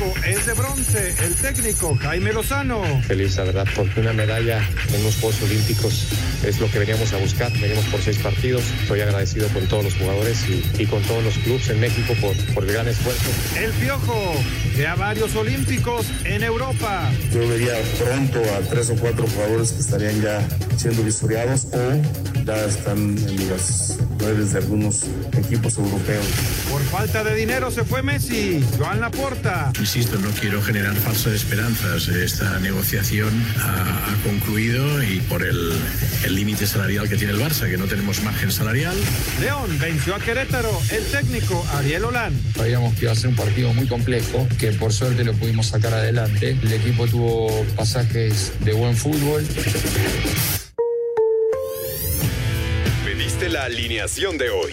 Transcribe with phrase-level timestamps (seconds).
[0.00, 1.14] México es de bronce.
[1.24, 2.82] El técnico Jaime Lozano.
[3.02, 6.08] Feliz, la verdad, porque una medalla en los Juegos Olímpicos
[6.44, 7.52] es lo que veníamos a buscar.
[7.52, 8.62] Venimos por seis partidos.
[8.82, 10.44] Estoy agradecido con todos los jugadores
[10.78, 13.30] y, con todos los clubes en México por, por el gran esfuerzo.
[13.58, 14.34] El Piojo,
[14.88, 17.10] a varios olímpicos en Europa.
[17.32, 20.42] Yo vería pronto a tres o cuatro jugadores que estarían ya
[20.76, 25.02] siendo vistoriados o ya están en las redes de algunos
[25.36, 26.24] equipos europeos.
[26.70, 28.64] Por falta de dinero se fue Messi.
[28.78, 29.72] Joan Laporta.
[29.92, 32.06] Insisto, no quiero generar falsas esperanzas.
[32.06, 33.28] Esta negociación
[33.58, 35.74] ha, concluido y por el
[36.28, 38.94] límite salarial que tiene el Barça, que no tenemos margen salarial.
[39.40, 40.70] León venció a Querétaro.
[40.92, 42.40] El técnico Ariel Olán.
[42.54, 45.92] Sabíamos que iba a ser un partido muy complejo, que por suerte lo pudimos sacar
[45.92, 46.56] adelante.
[46.62, 49.44] El equipo tuvo pasajes de buen fútbol.
[53.04, 54.72] Pediste la alineación de hoy.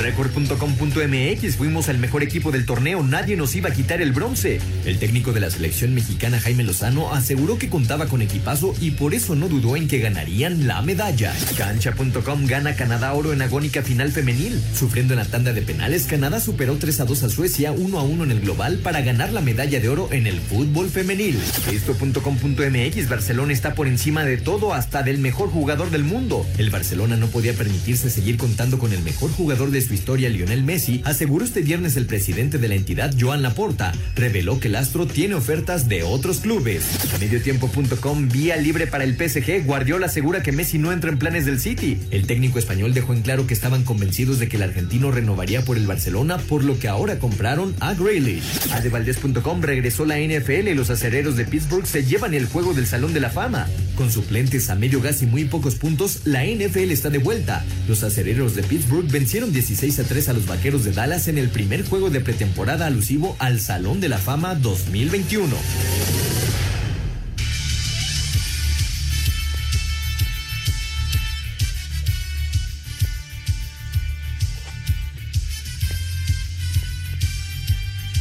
[0.00, 4.58] Record.com.mx fuimos el mejor equipo del torneo, nadie nos iba a quitar el bronce.
[4.86, 9.12] El técnico de la selección mexicana Jaime Lozano aseguró que contaba con equipazo y por
[9.12, 11.34] eso no dudó en que ganarían la medalla.
[11.56, 14.58] Cancha.com gana Canadá oro en agónica final femenil.
[14.74, 18.02] Sufriendo en la tanda de penales, Canadá superó 3 a 2 a Suecia, 1 a
[18.02, 21.38] 1 en el global para ganar la medalla de oro en el fútbol femenil.
[21.70, 26.46] Esto.com.mx Barcelona está por encima de todo hasta del mejor jugador del mundo.
[26.56, 30.62] El Barcelona no podía permitirse seguir contando con el mejor jugador de su historia, Lionel
[30.62, 35.04] Messi, aseguró este viernes el presidente de la entidad, Joan Laporta, reveló que el astro
[35.04, 36.84] tiene ofertas de otros clubes.
[37.18, 41.58] Mediotiempo.com, vía libre para el PSG, Guardiola asegura que Messi no entra en planes del
[41.58, 41.98] City.
[42.12, 45.76] El técnico español dejó en claro que estaban convencidos de que el argentino renovaría por
[45.76, 48.70] el Barcelona, por lo que ahora compraron a Grealish.
[48.70, 53.12] Adevaldez.com regresó la NFL y los acereros de Pittsburgh se llevan el juego del Salón
[53.12, 53.66] de la Fama.
[53.96, 57.64] Con suplentes a medio gas y muy pocos puntos, la NFL está de vuelta.
[57.88, 61.48] Los acereros de Pittsburgh vencieron 16 a 3 a los vaqueros de Dallas en el
[61.48, 65.56] primer juego de pretemporada alusivo al Salón de la Fama 2021.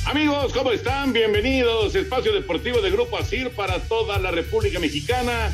[0.06, 1.12] Amigos, ¿cómo están?
[1.12, 1.94] Bienvenidos.
[1.94, 5.54] Espacio Deportivo de Grupo ASIR para toda la República Mexicana.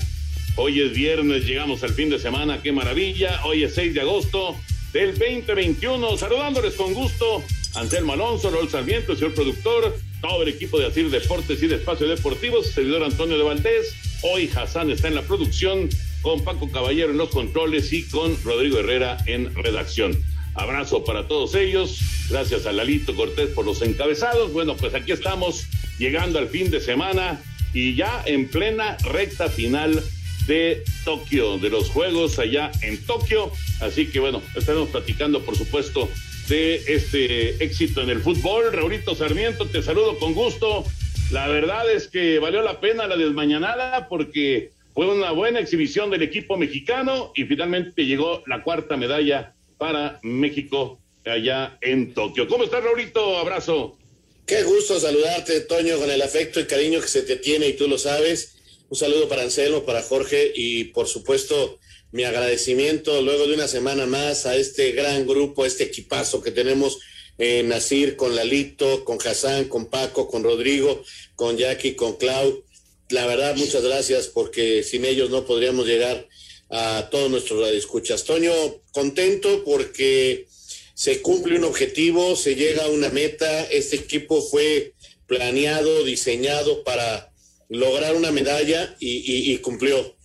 [0.55, 3.43] Hoy es viernes, llegamos al fin de semana, qué maravilla.
[3.43, 4.55] Hoy es 6 de agosto
[4.95, 6.17] del 2021.
[6.17, 7.43] Saludándoles con gusto,
[7.75, 12.07] Anselmo Alonso, Rol Sarmiento, señor productor, todo el equipo de Asir Deportes y de Espacio
[12.07, 13.93] Deportivo, servidor Antonio de Valdés.
[14.21, 15.89] Hoy Hassan está en la producción,
[16.21, 20.17] con Paco Caballero en los controles y con Rodrigo Herrera en redacción.
[20.53, 21.99] Abrazo para todos ellos.
[22.29, 24.53] Gracias a Lalito Cortés por los encabezados.
[24.53, 25.65] Bueno, pues aquí estamos
[25.99, 30.01] llegando al fin de semana y ya en plena recta final
[30.47, 33.51] de Tokio, de los Juegos allá en Tokio.
[33.81, 36.09] Así que bueno, estaremos platicando, por supuesto,
[36.47, 38.71] de este éxito en el fútbol.
[38.71, 40.85] Raulito Sarmiento, te saludo con gusto.
[41.31, 46.21] La verdad es que valió la pena la desmañanada porque fue una buena exhibición del
[46.21, 52.47] equipo mexicano y finalmente llegó la cuarta medalla para México allá en Tokio.
[52.47, 53.37] ¿Cómo estás, Raulito?
[53.37, 53.97] Abrazo.
[54.45, 57.87] Qué gusto saludarte, Toño, con el afecto y cariño que se te tiene y tú
[57.87, 58.54] lo sabes.
[58.87, 61.79] Un saludo para Anselmo, para Jorge y por supuesto
[62.11, 66.51] mi agradecimiento luego de una semana más a este gran grupo, a este equipazo que
[66.51, 66.99] tenemos
[67.39, 71.03] en Nasir, con Lalito, con Hassan, con Paco, con Rodrigo,
[71.35, 72.63] con Jackie, con Clau.
[73.09, 76.27] La verdad, muchas gracias porque sin ellos no podríamos llegar
[76.69, 78.23] a todos nuestros radioescuchas.
[78.23, 78.53] Toño,
[78.91, 80.47] contento porque
[80.93, 83.63] se cumple un objetivo, se llega a una meta.
[83.63, 84.93] Este equipo fue
[85.25, 87.34] planeado, diseñado para
[87.69, 90.15] lograr una medalla y, cumplió.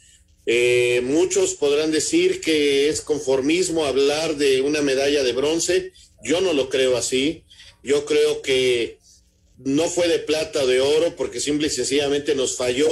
[0.46, 5.92] Eh, muchos podrán decir que es conformismo hablar de una medalla de bronce.
[6.24, 7.44] Yo no lo creo así.
[7.82, 8.98] Yo creo que
[9.58, 12.88] no fue de plata o de oro porque simple y sencillamente nos falló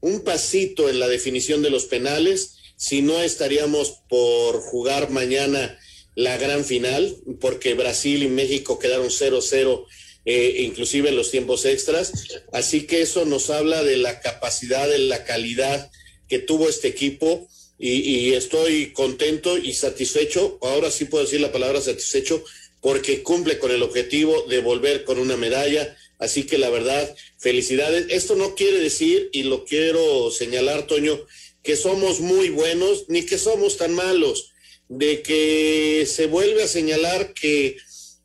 [0.00, 2.56] un pasito en la definición de los penales.
[2.76, 5.78] Si no estaríamos por jugar mañana
[6.14, 9.86] la gran final, porque Brasil y México quedaron 0-0
[10.24, 12.12] eh, inclusive en los tiempos extras.
[12.52, 15.90] Así que eso nos habla de la capacidad, de la calidad
[16.28, 17.48] que tuvo este equipo
[17.84, 22.44] y, estoy contento y satisfecho, ahora sí puedo decir la palabra satisfecho,
[22.80, 25.96] porque cumple con el objetivo de volver con una medalla.
[26.20, 28.06] Así que la verdad, felicidades.
[28.10, 31.26] Esto no quiere decir, y lo quiero señalar, Toño,
[31.64, 34.52] que somos muy buenos, ni que somos tan malos,
[34.88, 37.78] de que se vuelve a señalar que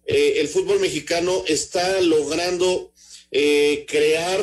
[0.07, 2.92] eh, el fútbol mexicano está logrando
[3.31, 4.42] eh, crear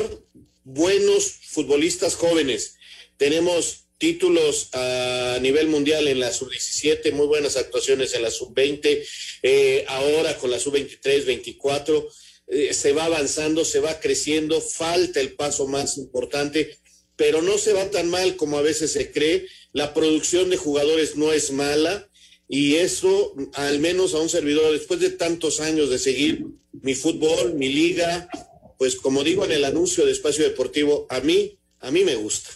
[0.63, 2.75] buenos futbolistas jóvenes.
[3.17, 9.03] Tenemos títulos a nivel mundial en la sub-17, muy buenas actuaciones en la sub-20,
[9.43, 12.07] eh, ahora con la sub-23, 24,
[12.47, 16.77] eh, se va avanzando, se va creciendo, falta el paso más importante,
[17.15, 21.15] pero no se va tan mal como a veces se cree, la producción de jugadores
[21.15, 22.09] no es mala
[22.47, 26.45] y eso, al menos a un servidor, después de tantos años de seguir
[26.81, 28.27] mi fútbol, mi liga,
[28.77, 32.51] pues como digo en el anuncio de Espacio Deportivo, a mí, a mí me gusta.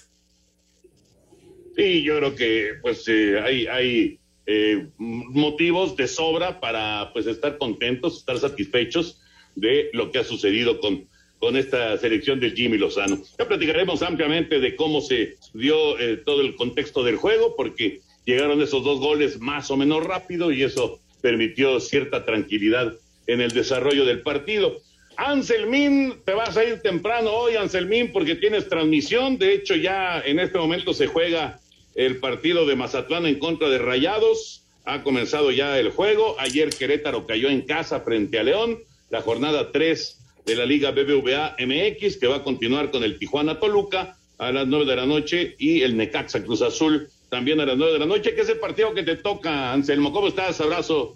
[1.75, 7.57] Sí, yo creo que pues eh, hay, hay eh, motivos de sobra para pues estar
[7.57, 9.21] contentos, estar satisfechos
[9.56, 11.07] de lo que ha sucedido con,
[11.39, 13.24] con esta selección de Jimmy Lozano.
[13.39, 18.62] Ya platicaremos ampliamente de cómo se dio eh, todo el contexto del juego, porque llegaron
[18.62, 22.94] esos dos goles más o menos rápido y eso permitió cierta tranquilidad
[23.26, 24.78] en el desarrollo del partido.
[25.18, 29.38] Anselmín, te vas a ir temprano hoy, Anselmín, porque tienes transmisión.
[29.38, 31.60] De hecho, ya en este momento se juega
[31.96, 34.64] el partido de Mazatlán en contra de Rayados.
[34.86, 36.36] Ha comenzado ya el juego.
[36.40, 38.80] Ayer Querétaro cayó en casa frente a León.
[39.10, 43.60] La jornada 3 de la Liga BBVA MX, que va a continuar con el Tijuana
[43.60, 47.78] Toluca a las 9 de la noche y el Necaxa Cruz Azul también a las
[47.78, 50.12] 9 de la noche, que es el partido que te toca, Anselmo.
[50.12, 50.60] ¿Cómo estás?
[50.62, 51.16] Abrazo.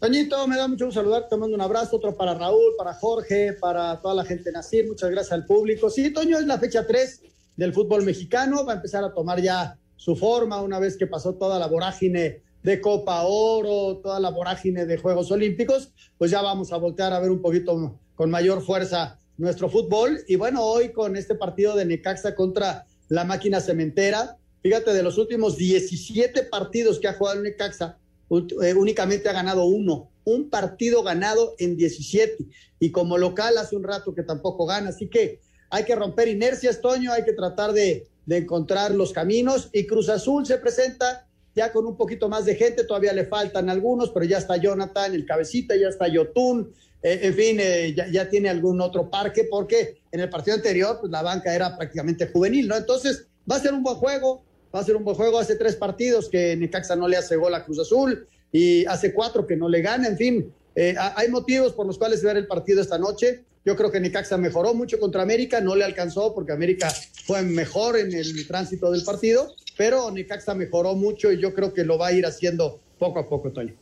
[0.00, 3.54] Toñito, me da mucho gusto saludar, te mando un abrazo, otro para Raúl, para Jorge,
[3.54, 5.90] para toda la gente Nacir, muchas gracias al público.
[5.90, 7.22] Sí, Toño, es la fecha 3
[7.56, 11.34] del fútbol mexicano, va a empezar a tomar ya su forma una vez que pasó
[11.34, 16.72] toda la vorágine de Copa Oro, toda la vorágine de Juegos Olímpicos, pues ya vamos
[16.72, 20.20] a voltear a ver un poquito con mayor fuerza nuestro fútbol.
[20.28, 25.18] Y bueno, hoy con este partido de Necaxa contra la máquina cementera, fíjate, de los
[25.18, 27.98] últimos 17 partidos que ha jugado el Necaxa,
[28.30, 32.44] eh, únicamente ha ganado uno, un partido ganado en 17.
[32.80, 35.40] Y como local hace un rato que tampoco gana, así que
[35.70, 40.10] hay que romper inercias, Toño, hay que tratar de de encontrar los caminos y Cruz
[40.10, 41.26] Azul se presenta
[41.56, 45.14] ya con un poquito más de gente, todavía le faltan algunos, pero ya está Jonathan,
[45.14, 46.70] el cabecita, ya está Yotun,
[47.02, 51.10] eh, en fin, eh, ya, tiene algún otro parque, porque en el partido anterior pues,
[51.10, 52.76] la banca era prácticamente juvenil, ¿no?
[52.76, 55.76] Entonces va a ser un buen juego, va a ser un buen juego, hace tres
[55.76, 59.68] partidos que Necaxa no le hace gol a Cruz Azul y hace cuatro que no
[59.68, 63.42] le gana, en fin, eh, hay motivos por los cuales ver el partido esta noche.
[63.64, 66.88] Yo creo que Necaxa mejoró mucho contra América, no le alcanzó porque América
[67.24, 71.84] fue mejor en el tránsito del partido, pero Necaxa mejoró mucho y yo creo que
[71.84, 73.74] lo va a ir haciendo poco a poco, Toño.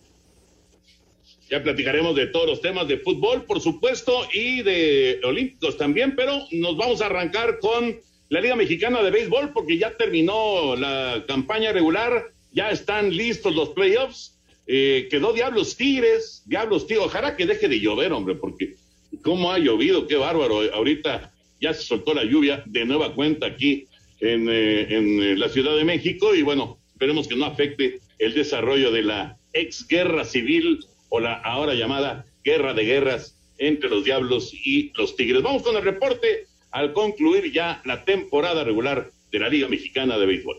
[1.51, 6.33] Ya platicaremos de todos los temas de fútbol, por supuesto, y de olímpicos también, pero
[6.51, 11.73] nos vamos a arrancar con la Liga Mexicana de Béisbol porque ya terminó la campaña
[11.73, 14.39] regular, ya están listos los playoffs.
[14.67, 18.75] Eh, quedó Diablos Tigres, Diablos Tigres, ojalá que deje de llover, hombre, porque
[19.23, 20.61] cómo ha llovido, qué bárbaro.
[20.73, 23.87] Ahorita ya se soltó la lluvia de nueva cuenta aquí
[24.21, 28.35] en, eh, en eh, la Ciudad de México y bueno, esperemos que no afecte el
[28.35, 34.05] desarrollo de la ex guerra civil o la ahora llamada guerra de guerras entre los
[34.05, 35.43] diablos y los tigres.
[35.43, 40.27] Vamos con el reporte al concluir ya la temporada regular de la Liga Mexicana de
[40.27, 40.59] Béisbol.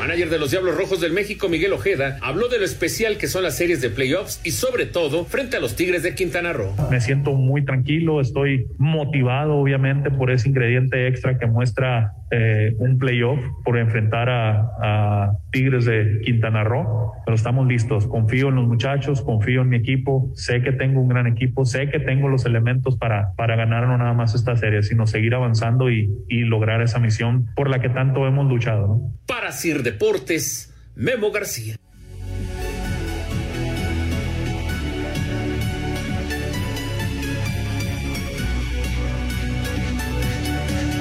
[0.00, 3.42] Manager de los Diablos Rojos del México, Miguel Ojeda, habló de lo especial que son
[3.42, 6.74] las series de playoffs y sobre todo frente a los Tigres de Quintana Roo.
[6.90, 12.96] Me siento muy tranquilo, estoy motivado obviamente por ese ingrediente extra que muestra eh, un
[12.96, 18.06] playoff, por enfrentar a, a, Tigres de Quintana Roo, pero estamos listos.
[18.06, 21.90] Confío en los muchachos, confío en mi equipo, sé que tengo un gran equipo, sé
[21.90, 25.90] que tengo los elementos para, para ganar no nada más esta serie, sino seguir avanzando
[25.90, 28.86] y, y lograr esa misión por la que tanto hemos luchado.
[28.86, 29.12] ¿no?
[29.26, 31.74] Para Sir Deportes, Memo García.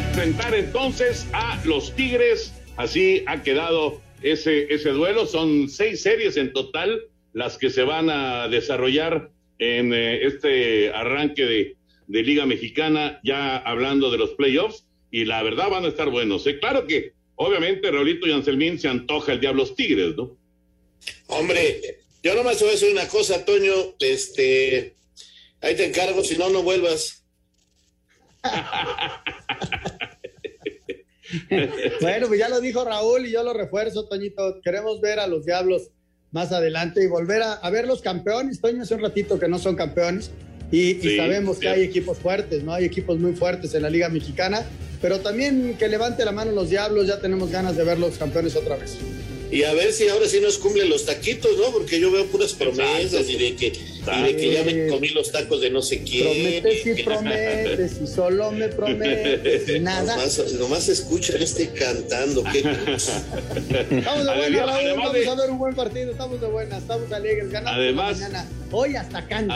[0.08, 5.28] Enfrentar entonces a los Tigres, así ha quedado ese, ese duelo.
[5.28, 7.00] Son seis series en total
[7.34, 9.30] las que se van a desarrollar
[9.60, 11.76] en eh, este arranque de,
[12.08, 16.48] Liga Mexicana, ya hablando de los playoffs, y la verdad van a estar buenos.
[16.48, 16.58] ¿eh?
[16.58, 20.38] Claro que obviamente Raulito y Anselmín se antoja el Diablos Tigres, ¿no?
[21.28, 24.96] Hombre, yo nomás voy a decir una cosa, Toño, este,
[25.62, 27.24] ahí te encargo, si no, no vuelvas.
[32.02, 34.60] bueno, pues ya lo dijo Raúl y yo lo refuerzo, Toñito.
[34.62, 35.92] Queremos ver a los Diablos
[36.32, 38.60] más adelante y volver a, ver los campeones.
[38.60, 40.30] Toño, hace un ratito que no son campeones
[40.72, 42.74] y, sabemos que hay equipos fuertes, ¿no?
[42.74, 44.66] Hay equipos muy fuertes en la Liga Mexicana,
[45.02, 48.56] pero también que levante la mano los Diablos, ya tenemos ganas de ver los campeones
[48.56, 48.98] otra vez
[49.52, 51.72] y a ver si ahora sí nos cumplen los taquitos, ¿no?
[51.72, 55.72] Porque yo veo puras promesas y de, que, que ya me comí los tacos de
[55.72, 56.62] no sé quién.
[56.62, 60.18] Prometes y prometes y solo me prometes y nada.
[60.18, 62.44] Nomás, nomás escuchan este cantando.
[62.44, 62.60] ¿qué?
[63.98, 67.50] estamos de buenas, Raúl, vamos a ver un buen partido, estamos de buenas, estamos alegres,
[67.50, 68.48] ganamos además, mañana.
[68.72, 69.54] Hoy hasta canto.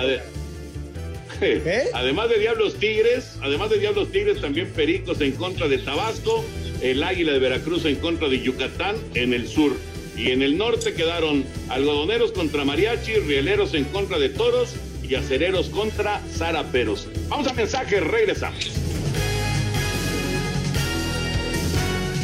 [1.44, 1.90] ¿Eh?
[1.94, 6.44] Además de Diablos Tigres, además de Diablos Tigres, también Pericos en contra de Tabasco
[6.84, 9.76] el Águila de Veracruz en contra de Yucatán en el sur.
[10.16, 15.70] Y en el norte quedaron algodoneros contra mariachi, rieleros en contra de toros y acereros
[15.70, 17.08] contra zaraperos.
[17.30, 18.72] Vamos a mensaje, regresamos.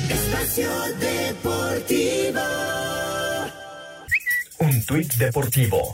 [0.09, 2.41] Espacio Deportivo.
[4.59, 5.93] Un tuit deportivo.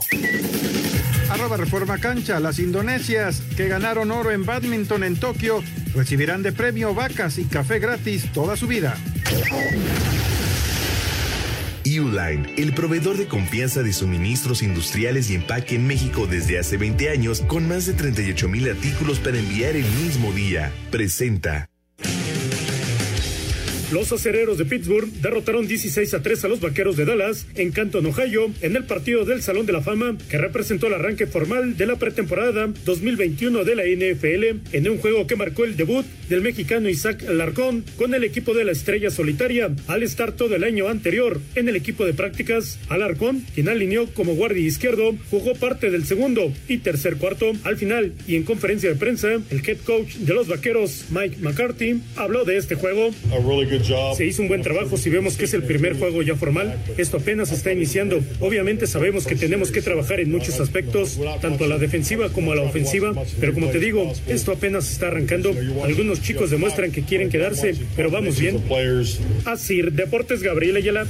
[1.36, 5.62] Arroba Reforma Cancha, las indonesias que ganaron oro en badminton en Tokio
[5.94, 8.96] recibirán de premio vacas y café gratis toda su vida.
[11.84, 17.10] Uline, el proveedor de confianza de suministros industriales y empaque en México desde hace 20
[17.10, 21.68] años, con más de 38 mil artículos para enviar el mismo día, presenta.
[23.92, 28.04] Los acereros de Pittsburgh derrotaron 16 a 3 a los vaqueros de Dallas en Canton,
[28.06, 31.86] Ohio, en el partido del Salón de la Fama que representó el arranque formal de
[31.86, 36.88] la pretemporada 2021 de la NFL en un juego que marcó el debut del mexicano
[36.88, 41.40] Isaac Alarcón con el equipo de la estrella solitaria al estar todo el año anterior
[41.54, 42.80] en el equipo de prácticas.
[42.88, 47.52] Alarcón, quien alineó como guardia izquierdo, jugó parte del segundo y tercer cuarto.
[47.62, 52.00] Al final y en conferencia de prensa, el head coach de los vaqueros, Mike McCarthy,
[52.16, 53.10] habló de este juego.
[54.16, 56.76] Se hizo un buen trabajo si vemos que es el primer juego ya formal.
[56.96, 58.20] Esto apenas está iniciando.
[58.40, 62.56] Obviamente sabemos que tenemos que trabajar en muchos aspectos, tanto a la defensiva como a
[62.56, 65.54] la ofensiva, pero como te digo, esto apenas está arrancando.
[65.84, 68.62] Algunos chicos demuestran que quieren quedarse, pero vamos bien.
[69.44, 71.06] Así, Deportes Gabriel Ayala.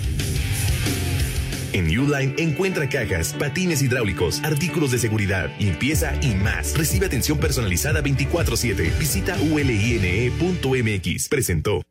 [1.72, 6.74] En Uline encuentra cajas, patines hidráulicos, artículos de seguridad, limpieza y más.
[6.76, 8.92] Recibe atención personalizada 24/7.
[8.98, 11.28] Visita uline.mx.
[11.28, 11.82] Presentó.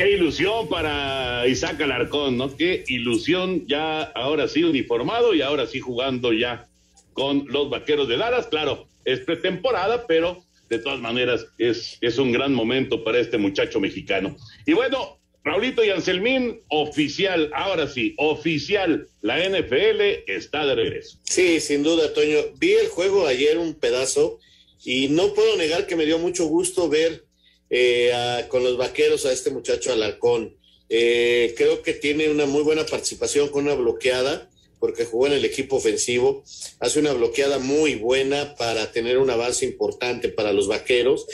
[0.00, 2.56] Qué ilusión para Isaac Alarcón, ¿no?
[2.56, 6.70] Qué ilusión ya ahora sí uniformado y ahora sí jugando ya
[7.12, 8.46] con los vaqueros de Dallas.
[8.46, 13.78] Claro, es pretemporada, pero de todas maneras es, es un gran momento para este muchacho
[13.78, 14.34] mexicano.
[14.64, 21.18] Y bueno, Raulito y Anselmín, oficial, ahora sí, oficial, la NFL está de regreso.
[21.24, 22.38] Sí, sin duda, Toño.
[22.58, 24.38] Vi el juego ayer un pedazo
[24.82, 27.26] y no puedo negar que me dio mucho gusto ver
[27.70, 28.12] eh,
[28.48, 30.56] con los vaqueros a este muchacho Alarcón.
[30.88, 34.50] Eh, creo que tiene una muy buena participación con una bloqueada,
[34.80, 36.42] porque jugó en el equipo ofensivo.
[36.80, 41.26] Hace una bloqueada muy buena para tener un avance importante para los vaqueros.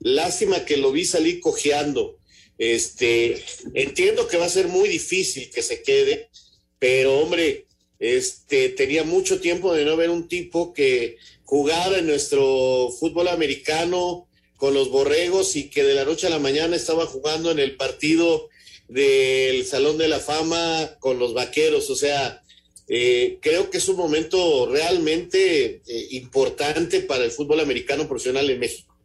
[0.00, 2.18] Lástima que lo vi salir cojeando.
[2.58, 3.42] Este,
[3.74, 6.28] entiendo que va a ser muy difícil que se quede,
[6.78, 7.66] pero hombre,
[7.98, 14.28] este, tenía mucho tiempo de no ver un tipo que jugara en nuestro fútbol americano
[14.64, 17.76] con los borregos y que de la noche a la mañana estaba jugando en el
[17.76, 18.48] partido
[18.88, 21.90] del Salón de la Fama con los vaqueros.
[21.90, 22.40] O sea,
[22.88, 28.58] eh, creo que es un momento realmente eh, importante para el fútbol americano profesional en
[28.58, 28.96] México.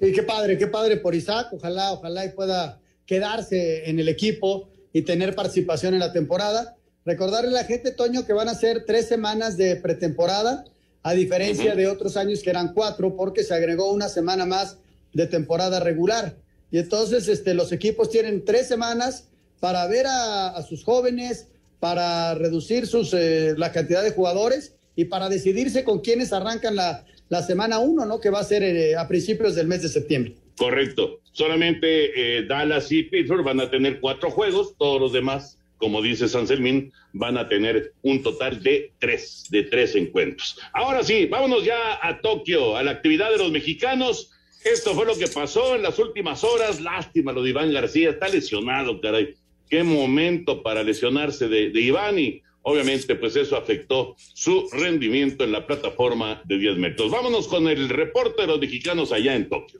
[0.00, 1.50] Y qué padre, qué padre por Isaac.
[1.52, 6.74] Ojalá, ojalá y pueda quedarse en el equipo y tener participación en la temporada.
[7.04, 10.64] Recordarle a la gente, Toño, que van a ser tres semanas de pretemporada
[11.02, 14.78] a diferencia de otros años que eran cuatro, porque se agregó una semana más
[15.12, 16.36] de temporada regular.
[16.70, 19.28] Y entonces este, los equipos tienen tres semanas
[19.60, 21.48] para ver a, sus jóvenes,
[21.80, 27.04] para reducir sus, eh, la cantidad de jugadores y para decidirse con quiénes arrancan la,
[27.30, 28.20] la semana uno, ¿no?
[28.20, 30.34] Que va a ser eh, a principios del mes de septiembre.
[30.58, 31.20] Correcto.
[31.32, 36.28] Solamente eh, Dallas y Pittsburgh van a tener cuatro juegos, todos los demás como dice
[36.28, 40.58] San Selmín, van a tener un total de tres, de tres encuentros.
[40.74, 44.30] Ahora sí, vámonos ya a Tokio, a la actividad de los mexicanos.
[44.62, 46.82] Esto fue lo que pasó en las últimas horas.
[46.82, 49.34] Lástima lo de Iván García, está lesionado, caray.
[49.70, 55.52] Qué momento para lesionarse de, de Iván y obviamente pues eso afectó su rendimiento en
[55.52, 57.10] la plataforma de 10 metros.
[57.10, 59.78] Vámonos con el reporte de los mexicanos allá en Tokio.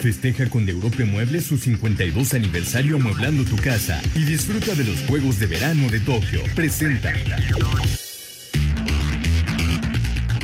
[0.00, 5.00] Festeja con de Europe Muebles su 52 aniversario amueblando tu casa y disfruta de los
[5.06, 6.42] Juegos de Verano de Tokio.
[6.54, 7.12] Presenta.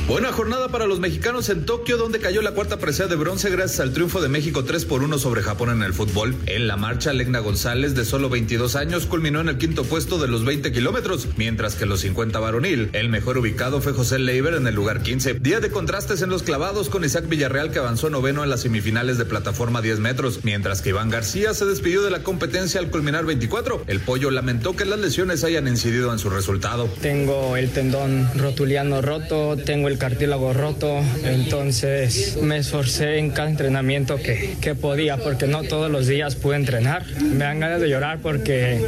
[0.07, 3.81] Buena jornada para los mexicanos en Tokio, donde cayó la cuarta presea de bronce gracias
[3.81, 6.33] al triunfo de México 3 por 1 sobre Japón en el fútbol.
[6.45, 10.29] En la marcha, Legna González, de solo 22 años, culminó en el quinto puesto de
[10.29, 12.89] los 20 kilómetros, mientras que los 50 varonil.
[12.93, 15.33] El mejor ubicado fue José Leiber en el lugar 15.
[15.41, 19.17] Día de contrastes en los clavados con Isaac Villarreal, que avanzó noveno en las semifinales
[19.17, 23.25] de plataforma 10 metros, mientras que Iván García se despidió de la competencia al culminar
[23.25, 23.83] 24.
[23.87, 26.87] El pollo lamentó que las lesiones hayan incidido en su resultado.
[27.01, 34.17] Tengo el tendón rotuliano roto, tengo el cartílago roto, entonces me esforcé en cada entrenamiento
[34.17, 37.05] que, que podía, porque no todos los días pude entrenar.
[37.21, 38.79] Me dan ganas de llorar porque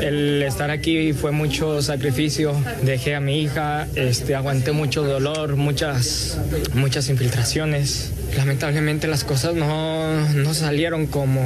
[0.00, 2.54] el estar aquí fue mucho sacrificio.
[2.82, 6.38] Dejé a mi hija, este, aguanté mucho dolor, muchas,
[6.74, 8.12] muchas infiltraciones.
[8.36, 11.42] Lamentablemente las cosas no, no salieron como,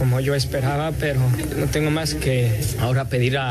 [0.00, 1.20] como yo esperaba, pero
[1.58, 3.50] no tengo más que ahora pedir a,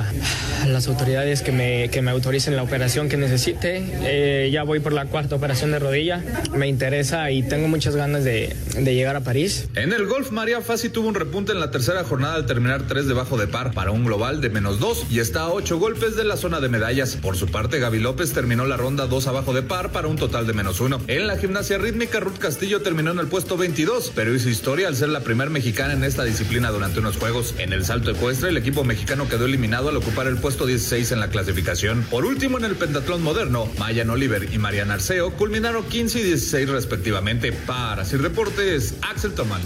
[0.63, 3.83] a las autoridades que me, que me autoricen la operación que necesite.
[4.01, 8.23] Eh, ya voy por la cuarta operación de rodilla, me interesa y tengo muchas ganas
[8.23, 9.69] de, de llegar a París.
[9.75, 13.05] En el golf, María Fassi tuvo un repunte en la tercera jornada al terminar tres
[13.05, 16.23] debajo de par para un global de menos dos y está a ocho golpes de
[16.23, 17.15] la zona de medallas.
[17.15, 20.47] Por su parte, Gaby López terminó la ronda dos abajo de par para un total
[20.47, 20.99] de menos uno.
[21.05, 24.95] En la gimnasia rítmica, Ruth Castillo terminó en el puesto 22, pero hizo historia al
[24.95, 26.38] ser la primera mexicana en esta disciplina
[26.71, 27.53] durante unos juegos.
[27.57, 31.19] En el salto ecuestre, el equipo mexicano quedó eliminado al ocupar el puesto 16 en
[31.19, 32.03] la clasificación.
[32.09, 36.69] Por último, en el pentatlón moderno, Mayan Oliver y Mariana Arceo culminaron 15 y 16
[36.69, 37.51] respectivamente.
[37.51, 39.61] Para Sir Deportes, Axel Toman.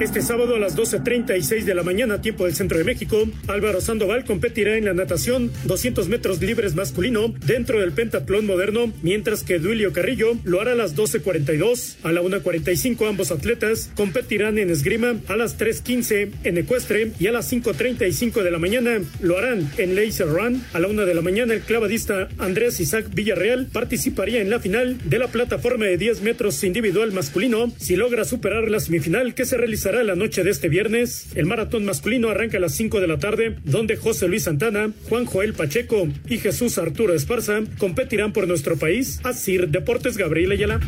[0.00, 4.24] Este sábado a las 12.36 de la mañana, tiempo del centro de México, Álvaro Sandoval
[4.24, 9.92] competirá en la natación 200 metros libres masculino dentro del pentatlón moderno, mientras que Duilio
[9.92, 11.96] Carrillo lo hará a las 12.42.
[12.02, 17.32] A la 1.45 ambos atletas competirán en esgrima a las 3.15 en ecuestre y a
[17.32, 20.64] las 5.35 de la mañana lo harán en laser run.
[20.72, 24.96] A la 1 de la mañana el clavadista Andrés Isaac Villarreal participaría en la final
[25.04, 29.58] de la plataforma de 10 metros individual masculino si logra superar la semifinal que se
[29.58, 31.28] realizará la noche de este viernes.
[31.34, 35.26] El maratón masculino arranca a las 5 de la tarde, donde José Luis Santana, Juan
[35.26, 39.20] Joel Pacheco y Jesús Arturo Esparza competirán por nuestro país.
[39.24, 40.80] Asir Deportes Gabriel Ayala.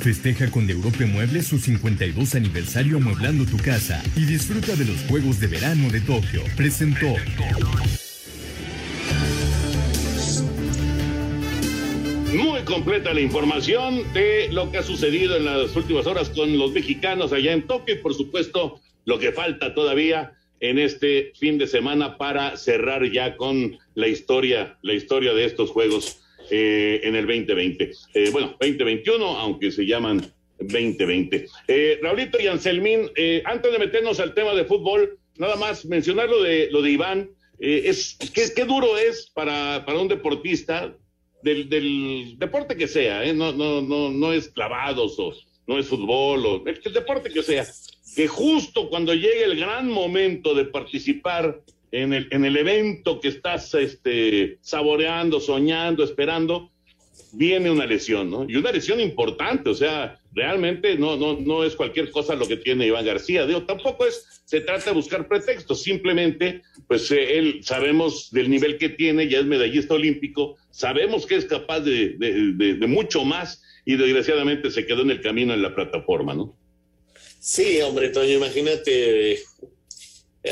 [0.00, 5.40] Festeja con Europe Muebles su 52 aniversario amueblando tu casa y disfruta de los Juegos
[5.40, 6.42] de Verano de Tokio.
[6.56, 7.16] Presentó.
[12.34, 16.72] Muy completa la información de lo que ha sucedido en las últimas horas con los
[16.72, 21.66] mexicanos allá en Tokio y por supuesto lo que falta todavía en este fin de
[21.66, 27.26] semana para cerrar ya con la historia, la historia de estos juegos eh, en el
[27.26, 27.92] 2020.
[28.14, 30.20] Eh, bueno, 2021, aunque se llaman
[30.60, 31.46] 2020.
[31.68, 36.28] Eh, Raulito y Anselmín, eh, antes de meternos al tema de fútbol, nada más mencionar
[36.28, 37.30] lo de, lo de Iván.
[37.60, 40.94] Eh, es, ¿qué, qué duro es para, para un deportista
[41.42, 43.32] del, del deporte que sea, ¿eh?
[43.32, 45.32] no, no, no, no es clavados o
[45.66, 47.66] no es fútbol o el, deporte que sea,
[48.16, 51.60] que justo cuando llegue el gran momento de participar
[51.92, 56.70] en el, en el evento que estás este, saboreando, soñando, esperando,
[57.32, 58.46] viene una lesión, ¿no?
[58.48, 62.56] Y una lesión importante, o sea, realmente no, no, no es cualquier cosa lo que
[62.56, 63.46] tiene Iván García.
[63.46, 68.78] Digo, tampoco es, se trata de buscar pretextos, simplemente, pues eh, él sabemos del nivel
[68.78, 72.16] que tiene, ya es medallista olímpico, sabemos que es capaz de,
[72.86, 76.56] mucho más y desgraciadamente se quedó en el camino en la plataforma, ¿no?
[77.40, 79.40] Sí, hombre, Toño, imagínate, eh,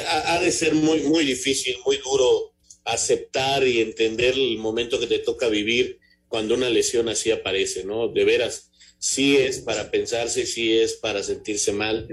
[0.08, 5.18] ha, de ser muy, muy difícil, muy duro aceptar y entender el momento que te
[5.18, 5.98] toca vivir
[6.28, 8.08] cuando una lesión así aparece, ¿no?
[8.08, 12.08] De veras, sí es para pensarse, sí es para sentirse mal,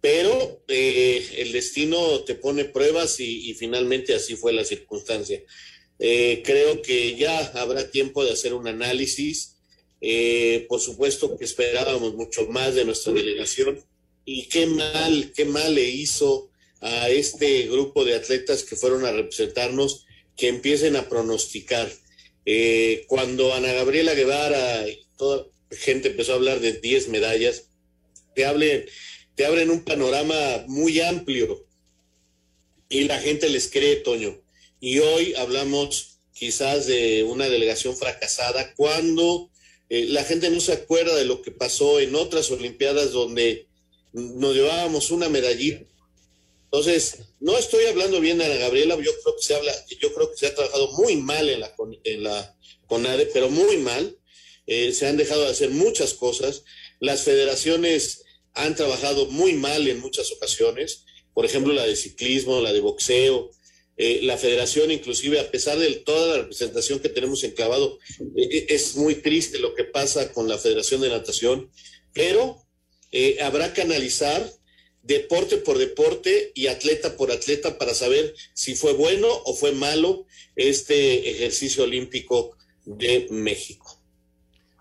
[0.00, 5.40] pero eh, el destino te pone pruebas y, finalmente así fue la circunstancia.
[6.04, 9.54] Eh, creo que ya habrá tiempo de hacer un análisis.
[10.00, 13.78] Eh, por supuesto que esperábamos mucho más de nuestra delegación
[14.24, 19.12] y qué mal, qué mal le hizo a este grupo de atletas que fueron a
[19.12, 20.04] representarnos
[20.36, 21.88] que empiecen a pronosticar.
[22.46, 27.68] Eh, cuando Ana Gabriela Guevara y toda gente empezó a hablar de 10 medallas,
[28.34, 28.86] te, hablen,
[29.36, 31.64] te abren un panorama muy amplio
[32.88, 34.41] y la gente les cree, Toño.
[34.84, 39.48] Y hoy hablamos quizás de una delegación fracasada cuando
[39.88, 43.68] eh, la gente no se acuerda de lo que pasó en otras Olimpiadas donde
[44.12, 45.84] nos llevábamos una medallita.
[46.64, 50.28] Entonces, no estoy hablando bien de Ana Gabriela, yo creo que se habla, yo creo
[50.32, 52.56] que se ha trabajado muy mal en la, en la
[52.88, 54.18] CONADE, pero muy mal.
[54.66, 56.64] Eh, se han dejado de hacer muchas cosas.
[56.98, 62.72] Las federaciones han trabajado muy mal en muchas ocasiones, por ejemplo, la de ciclismo, la
[62.72, 63.52] de boxeo.
[63.96, 67.98] Eh, la federación, inclusive a pesar de toda la representación que tenemos enclavado,
[68.36, 71.70] eh, es muy triste lo que pasa con la Federación de Natación,
[72.12, 72.62] pero
[73.40, 74.50] habrá que analizar
[75.02, 80.26] deporte por deporte y atleta por atleta para saber si fue bueno o fue malo
[80.56, 84.00] este ejercicio olímpico de México.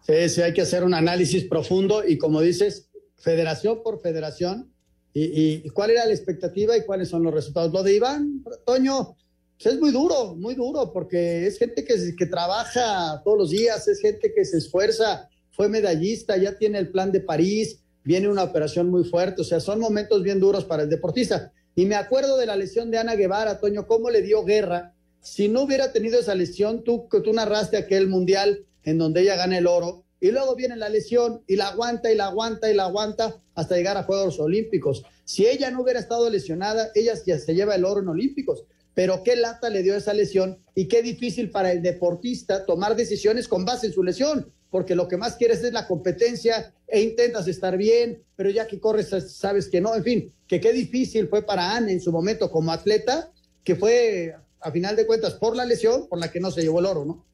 [0.06, 4.71] Sí, sí, hay que hacer un análisis profundo y como dices, federación por federación,
[5.14, 7.72] y, cuál era la expectativa y cuáles son los resultados.
[7.74, 9.16] Lo de Iván, Toño,
[9.62, 13.88] pues es muy duro, muy duro, porque es gente que, que trabaja todos los días,
[13.88, 18.44] es gente que se esfuerza, fue medallista, ya tiene el plan de París, viene una
[18.44, 21.52] operación muy fuerte, o sea, son momentos bien duros para el deportista.
[21.76, 24.94] Y me acuerdo de la lesión de Ana Guevara, Toño, cómo le dio guerra.
[25.22, 29.58] Si no hubiera tenido esa lesión, tú, tú narraste aquel mundial en donde ella gana
[29.58, 32.84] el oro, y luego viene la lesión y la aguanta y la aguanta y la
[32.84, 35.04] aguanta hasta llegar a Juegos Olímpicos.
[35.26, 38.64] Si ella no hubiera estado lesionada, ella ya se lleva el oro en Olímpicos.
[38.94, 43.48] Pero qué lata le dio esa lesión y qué difícil para el deportista tomar decisiones
[43.48, 47.48] con base en su lesión, porque lo que más quieres es la competencia e intentas
[47.48, 51.42] estar bien, pero ya que corres sabes que no, en fin, que qué difícil fue
[51.42, 53.32] para Anne en su momento como atleta,
[53.64, 56.80] que fue a final de cuentas por la lesión por la que no se llevó
[56.80, 57.26] el oro, ¿no?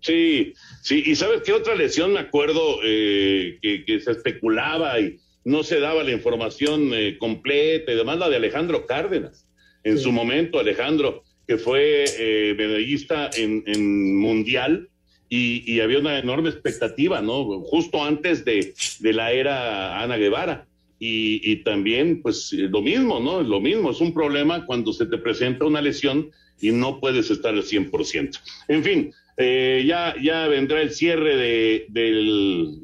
[0.00, 0.52] Sí,
[0.84, 5.80] sí, y sabes qué otra lesión me acuerdo eh, que, se especulaba y no se
[5.80, 9.46] daba la información eh, completa y demás, la de Alejandro Cárdenas.
[9.82, 14.88] En su momento, Alejandro, que fue eh, medallista en, Mundial
[15.28, 17.60] y, había una enorme expectativa, ¿no?
[17.62, 20.66] Justo antes de, la era Ana Guevara.
[20.98, 23.42] Y, y, también, pues, lo mismo, ¿no?
[23.42, 27.52] Lo mismo, es un problema cuando se te presenta una lesión y no puedes estar
[27.52, 28.40] al 100%.
[28.68, 31.86] En fin, eh, ya, ya vendrá el cierre de,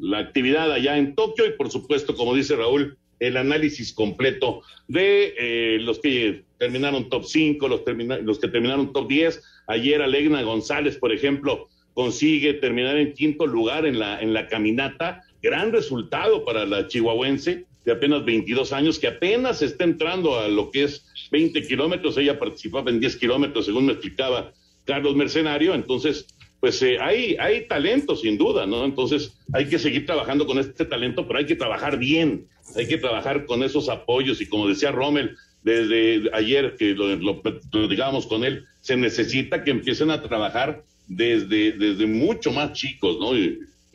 [0.01, 5.35] la actividad allá en Tokio y por supuesto, como dice Raúl, el análisis completo de
[5.39, 7.83] eh, los que terminaron top 5, los,
[8.23, 9.43] los que terminaron top 10.
[9.67, 15.23] Ayer Alegna González, por ejemplo, consigue terminar en quinto lugar en la, en la caminata.
[15.43, 20.71] Gran resultado para la chihuahuense de apenas 22 años, que apenas está entrando a lo
[20.71, 22.17] que es 20 kilómetros.
[22.17, 24.53] Ella participaba en 10 kilómetros, según me explicaba
[24.85, 25.75] Carlos Mercenario.
[25.75, 26.27] Entonces,
[26.61, 28.85] pues eh, hay, hay talento sin duda, ¿no?
[28.85, 32.47] Entonces hay que seguir trabajando con este talento, pero hay que trabajar bien,
[32.77, 37.89] hay que trabajar con esos apoyos y como decía Rommel desde ayer que lo, lo,
[37.89, 43.33] digamos con él, se necesita que empiecen a trabajar desde, desde mucho más chicos, ¿no?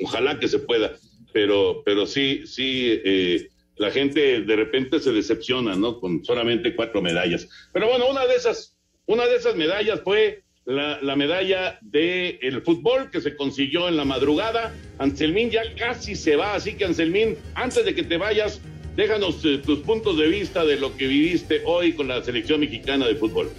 [0.03, 0.93] ojalá que se pueda,
[1.33, 5.99] pero, pero sí, sí, eh, la gente de repente se decepciona, ¿no?
[5.99, 7.47] Con solamente cuatro medallas.
[7.73, 8.75] Pero bueno, una de esas,
[9.05, 14.05] una de esas medallas fue la, medalla del el fútbol que se consiguió en la
[14.05, 14.73] madrugada.
[14.97, 18.59] Anselmín ya casi se va, así que Anselmín, antes de que te vayas,
[18.95, 23.07] déjanos eh, tus puntos de vista de lo que viviste hoy con la selección mexicana
[23.07, 23.49] de fútbol.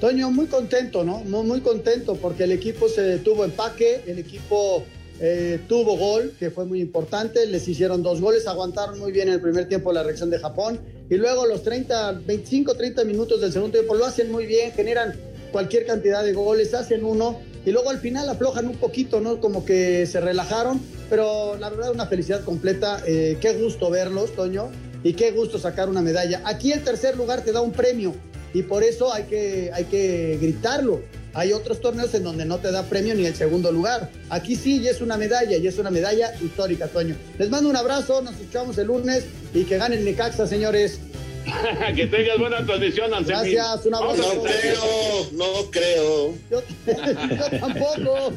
[0.00, 1.18] Toño, muy contento, ¿no?
[1.20, 4.84] Muy, muy contento porque el equipo se tuvo empaque, el equipo
[5.20, 9.34] eh, tuvo gol, que fue muy importante, les hicieron dos goles, aguantaron muy bien en
[9.34, 13.52] el primer tiempo la reacción de Japón y luego los 30, 25, 30 minutos del
[13.52, 15.14] segundo tiempo lo hacen muy bien, generan
[15.52, 19.40] cualquier cantidad de goles, hacen uno y luego al final aflojan un poquito, ¿no?
[19.40, 20.80] Como que se relajaron,
[21.10, 24.70] pero la verdad una felicidad completa, eh, qué gusto verlos, Toño,
[25.02, 26.42] y qué gusto sacar una medalla.
[26.44, 28.14] Aquí el tercer lugar te da un premio
[28.54, 31.02] y por eso hay que, hay que gritarlo.
[31.34, 34.10] Hay otros torneos en donde no te da premio ni el segundo lugar.
[34.30, 37.14] Aquí sí, y es una medalla, y es una medalla histórica, Toño.
[37.38, 40.98] Les mando un abrazo, nos escuchamos el lunes y que ganen Necaxa, señores.
[41.96, 43.42] que tengas buena transmisión, Anselmo.
[43.42, 44.34] Gracias, un abrazo.
[44.34, 46.34] No creo, no creo.
[46.50, 48.32] Yo, yo tampoco.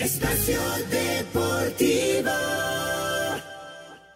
[0.00, 2.30] Espacio Deportivo.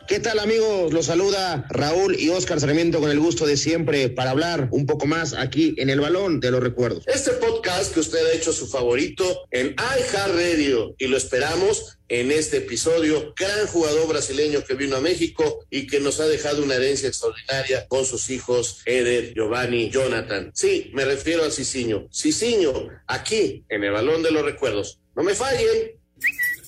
[0.09, 0.91] ¿Qué tal amigos?
[0.95, 5.07] Los saluda Raúl y Oscar Sarmiento con el gusto de siempre para hablar un poco
[5.07, 7.07] más aquí en el balón de los recuerdos.
[7.07, 12.57] Este podcast que usted ha hecho su favorito en iHeartRadio y lo esperamos en este
[12.57, 13.35] episodio.
[13.39, 17.87] Gran jugador brasileño que vino a México y que nos ha dejado una herencia extraordinaria
[17.87, 20.53] con sus hijos Eder, Giovanni, Jonathan.
[20.55, 22.09] Sí, me refiero a Cicinho.
[22.11, 25.01] Cicinho, aquí en el balón de los recuerdos.
[25.15, 25.99] No me fallen.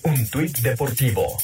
[0.04, 1.38] Un tuit deportivo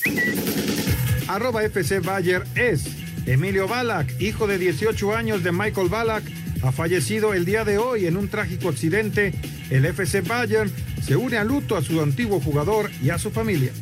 [1.29, 2.85] arroba FC Bayer es
[3.27, 6.25] Emilio Balak, hijo de 18 años de Michael Balak,
[6.63, 9.35] ha fallecido el día de hoy en un trágico accidente.
[9.71, 10.71] El FC Bayern
[11.03, 13.73] se une a luto a su antiguo jugador y a su familia.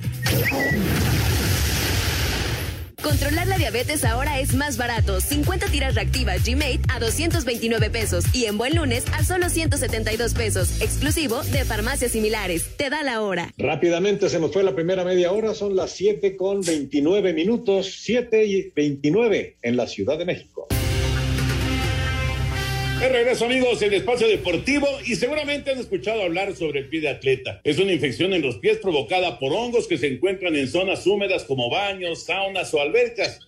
[3.05, 5.21] Controlar la diabetes ahora es más barato.
[5.21, 10.81] 50 tiras reactivas G-Mate a 229 pesos y en buen lunes a solo 172 pesos,
[10.81, 12.79] exclusivo de farmacias similares.
[12.79, 13.53] Te da la hora.
[13.59, 18.47] Rápidamente se nos fue la primera media hora, son las 7 con 29 minutos, 7
[18.47, 20.54] y 29 en la Ciudad de México.
[23.05, 27.11] De regreso amigos, el espacio deportivo y seguramente han escuchado hablar sobre el pie de
[27.11, 27.61] atleta.
[27.63, 31.45] Es una infección en los pies provocada por hongos que se encuentran en zonas húmedas
[31.45, 33.41] como baños, saunas o albercas.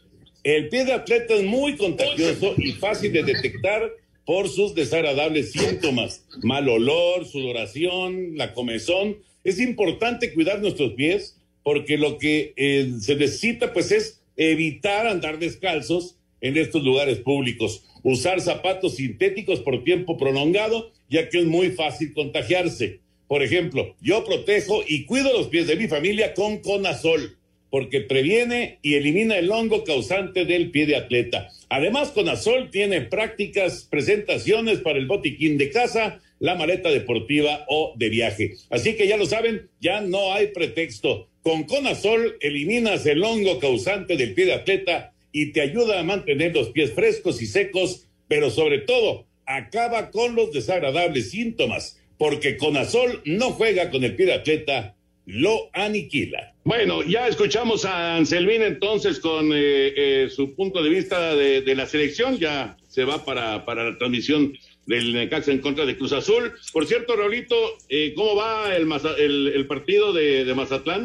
[0.45, 3.95] El pie de atleta es muy contagioso y fácil de detectar
[4.27, 9.17] por sus desagradables síntomas, mal olor, sudoración, la comezón.
[9.43, 15.39] Es importante cuidar nuestros pies porque lo que eh, se necesita pues es evitar andar
[15.39, 21.71] descalzos en estos lugares públicos, usar zapatos sintéticos por tiempo prolongado, ya que es muy
[21.71, 23.01] fácil contagiarse.
[23.29, 27.37] Por ejemplo, yo protejo y cuido los pies de mi familia con Conazol,
[27.71, 31.51] porque previene y elimina el hongo causante del pie de atleta.
[31.69, 38.09] Además, Conazol tiene prácticas presentaciones para el botiquín de casa, la maleta deportiva o de
[38.09, 38.55] viaje.
[38.71, 41.29] Así que ya lo saben, ya no hay pretexto.
[41.43, 46.55] Con Conazol eliminas el hongo causante del pie de atleta y te ayuda a mantener
[46.55, 53.21] los pies frescos y secos, pero sobre todo acaba con los desagradables síntomas, porque Conazol
[53.27, 54.97] no juega con el pie de atleta,
[55.27, 56.55] lo aniquila.
[56.65, 61.85] Bueno, ya escuchamos a Anselmín entonces con eh, eh, su punto de vista de, la
[61.85, 64.55] selección, ya se va para, para la transmisión
[64.87, 66.55] del Necaxa en contra de Cruz Azul.
[66.73, 71.05] Por cierto, Raulito, eh, ¿cómo va el, el, partido de, de, Mazatlán?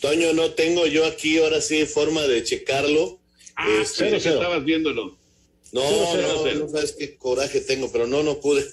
[0.00, 3.17] Toño, no tengo yo aquí ahora sí forma de checarlo.
[3.58, 5.18] Ah, este, estabas viéndolo.
[5.72, 8.64] No, no, no sabes qué coraje tengo, pero no, no pude.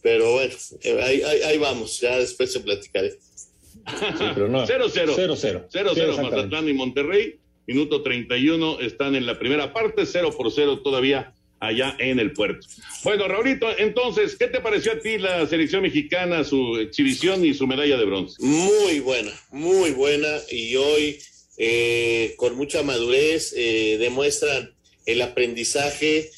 [0.00, 3.10] Pero bueno, eh, ahí, ahí, vamos, ya después se platicaré.
[3.10, 4.64] Sí, pero no.
[4.64, 5.14] 0-0.
[5.16, 5.68] 0-0.
[5.70, 7.40] 0-0 Mazatlán y Monterrey.
[7.66, 12.66] Minuto 31 están en la primera parte, 0 por 0 todavía allá en el puerto.
[13.02, 17.66] Bueno, Raulito, entonces, ¿qué te pareció a ti la selección mexicana, su exhibición y su
[17.66, 18.36] medalla de bronce?
[18.40, 20.28] Muy buena, muy buena.
[20.50, 21.18] Y hoy
[21.56, 24.74] eh, con mucha madurez, eh, demuestran
[25.06, 26.30] el aprendizaje,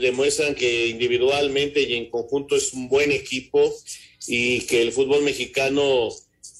[0.00, 3.74] demuestran que individualmente y en conjunto es un buen equipo
[4.26, 6.08] y que el fútbol mexicano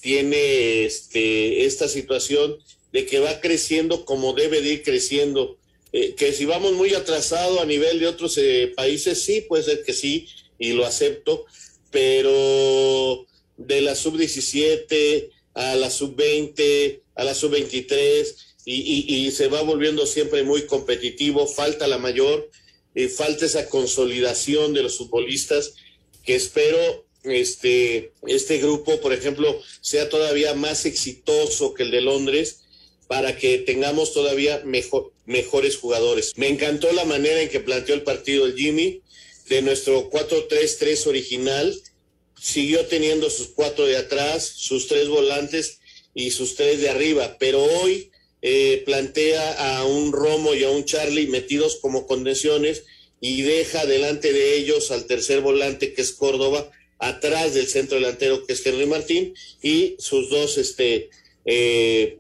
[0.01, 2.57] tiene este, esta situación
[2.93, 5.59] de que va creciendo como debe de ir creciendo.
[5.93, 8.39] Eh, que si vamos muy atrasado a nivel de otros
[8.77, 11.47] países, sí, puede ser que sí, y lo acepto,
[11.91, 20.43] pero de la sub-17 a la sub-20, a la sub-23 y, se va volviendo siempre
[20.43, 22.51] muy competitivo, falta la mayor,
[22.95, 25.75] eh, falta esa consolidación de los futbolistas
[26.25, 32.61] que espero este, este grupo, por ejemplo, sea todavía más exitoso que el de Londres
[33.07, 36.33] para que tengamos todavía mejor, mejores jugadores.
[36.37, 39.03] Me encantó la manera en que planteó el partido el Jimmy,
[39.49, 41.81] de nuestro 4-3-3 original,
[42.39, 45.79] siguió teniendo sus cuatro de atrás, sus tres volantes
[46.17, 50.87] y sus tres de arriba, pero hoy eh, plantea a un Romo y a un
[50.87, 52.85] Charlie metidos como condiciones
[53.21, 58.47] y deja delante de ellos al tercer volante que es Córdoba, atrás del centro delantero
[58.47, 61.11] que es Henry Martín y sus dos este,
[61.45, 62.17] eh,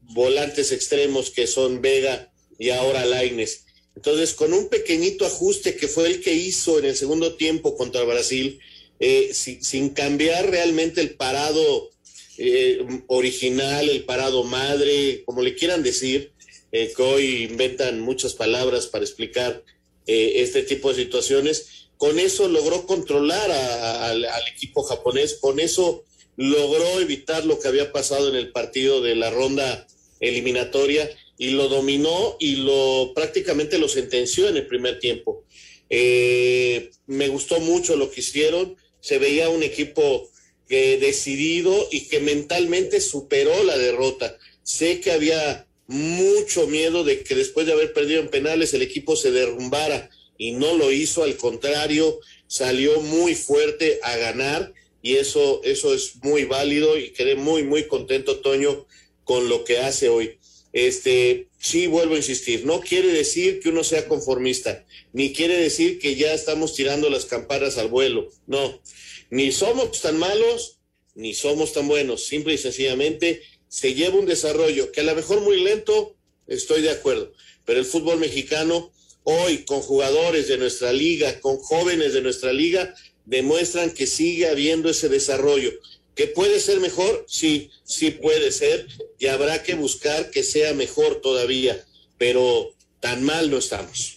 [0.00, 3.66] volantes extremos que son Vega y ahora Laines.
[3.94, 8.02] Entonces, con un pequeñito ajuste que fue el que hizo en el segundo tiempo contra
[8.04, 8.60] Brasil,
[8.98, 11.90] eh, sin cambiar realmente el parado
[12.38, 16.32] eh, original, el parado madre, como le quieran decir,
[16.70, 19.64] eh, que hoy inventan muchas palabras para explicar
[20.06, 21.88] eh, este tipo de situaciones.
[21.96, 26.04] Con eso logró controlar al equipo japonés, con eso
[26.36, 29.86] logró evitar lo que había pasado en el partido de la ronda
[30.20, 35.44] eliminatoria y lo dominó y lo prácticamente lo sentenció en el primer tiempo.
[35.88, 40.28] me gustó mucho lo que hicieron, se veía un equipo
[40.68, 44.36] que decidido y que mentalmente superó la derrota.
[44.62, 49.14] Sé que había mucho miedo de que después de haber perdido en penales el equipo
[49.16, 55.60] se derrumbara y no lo hizo, al contrario, salió muy fuerte a ganar y eso,
[55.62, 58.86] eso es muy válido y quedé muy, muy contento, Toño,
[59.24, 60.38] con lo que hace hoy.
[60.72, 65.98] Este, sí, vuelvo a insistir, no quiere decir que uno sea conformista, ni quiere decir
[65.98, 68.82] que ya estamos tirando las campanas al vuelo, no,
[69.30, 70.78] ni somos tan malos,
[71.14, 72.24] ni somos tan buenos.
[72.24, 76.90] Simple y sencillamente se lleva un desarrollo que a lo mejor muy lento, estoy de
[76.90, 77.32] acuerdo,
[77.64, 78.92] pero el fútbol mexicano
[79.24, 84.88] hoy con jugadores de nuestra liga, con jóvenes de nuestra liga, demuestran que sigue habiendo
[84.88, 85.72] ese desarrollo.
[86.14, 87.26] ¿Que puede ser mejor?
[87.28, 88.86] Sí, sí puede ser
[89.18, 91.84] y habrá que buscar que sea mejor todavía,
[92.18, 94.15] pero tan mal no estamos.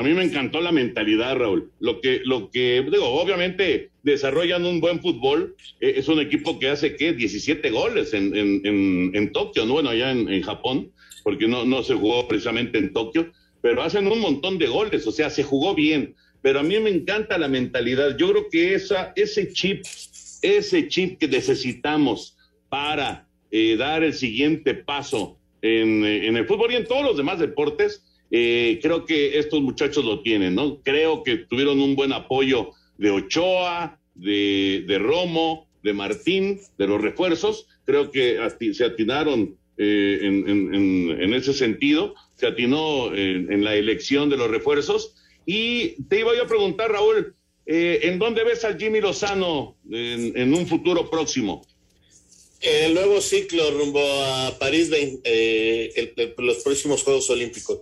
[0.00, 1.72] A mí me encantó la mentalidad, Raúl.
[1.78, 5.56] Lo que, lo que digo, obviamente desarrollan un buen fútbol.
[5.78, 7.12] Eh, es un equipo que hace, ¿qué?
[7.12, 9.74] 17 goles en, en, en, Tokio, ¿no?
[9.74, 10.90] Bueno, allá en, Japón,
[11.22, 13.30] porque no, no se jugó precisamente en Tokio.
[13.60, 16.14] pero hacen un montón de goles, o sea, se jugó bien.
[16.40, 18.16] Pero a mí me encanta la mentalidad.
[18.16, 19.84] Yo creo que esa, ese chip,
[20.40, 22.38] ese chip que necesitamos
[22.70, 27.38] para eh, dar el siguiente paso en, en, el fútbol y en todos los demás
[27.38, 30.80] deportes, eh, creo que estos muchachos lo tienen, ¿no?
[30.82, 37.00] Creo que tuvieron un buen apoyo de Ochoa, de, de Romo, de Martín, de los
[37.00, 37.66] refuerzos.
[37.84, 38.38] Creo que
[38.72, 45.14] se atinaron eh, en, en, ese sentido, se atinó en, la elección de los refuerzos.
[45.46, 47.34] Y te iba a preguntar, Raúl,
[47.66, 51.66] eh, ¿en dónde ves al Jimmy Lozano en, un futuro próximo?
[52.60, 54.90] En el nuevo ciclo rumbo a París,
[55.24, 57.80] eh, los próximos Juegos Olímpicos.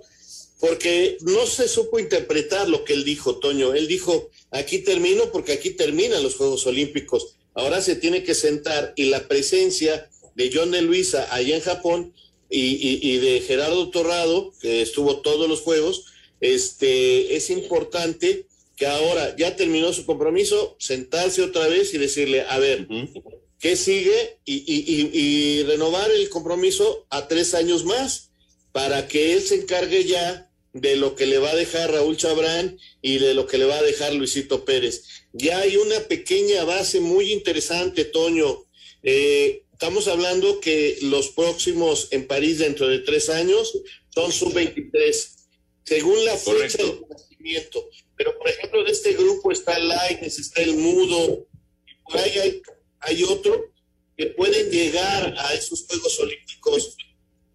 [0.61, 3.75] Porque no se supo interpretar lo que él dijo, Toño.
[3.75, 7.37] Él dijo, aquí termino porque aquí terminan los Juegos Olímpicos.
[7.55, 12.13] Ahora se tiene que sentar y la presencia de John de Luisa allá en Japón
[12.51, 16.07] y, de Gerardo Torrado, que estuvo todos los juegos,
[16.41, 22.59] este, es importante que ahora ya terminó su compromiso, sentarse otra vez y decirle, a
[22.59, 22.87] ver,
[23.59, 24.39] ¿qué sigue?
[24.45, 28.31] Y, renovar el compromiso a tres años más
[28.73, 32.79] para que él se encargue ya de lo que le va a dejar Raúl Chabrán
[33.03, 35.05] y de lo que le va a dejar Luisito Pérez.
[35.33, 38.65] Ya hay una pequeña base muy interesante, Toño.
[39.03, 43.81] Eh, Estamos hablando que los próximos en París dentro de tres años
[44.13, 45.37] son sub-23,
[45.85, 47.89] según la fecha de nacimiento.
[48.17, 51.47] Pero, por ejemplo, de este grupo está Laines, está el Mudo,
[51.87, 52.63] y por ahí hay,
[52.99, 53.73] hay otro
[54.17, 56.97] que pueden llegar a esos Juegos Olímpicos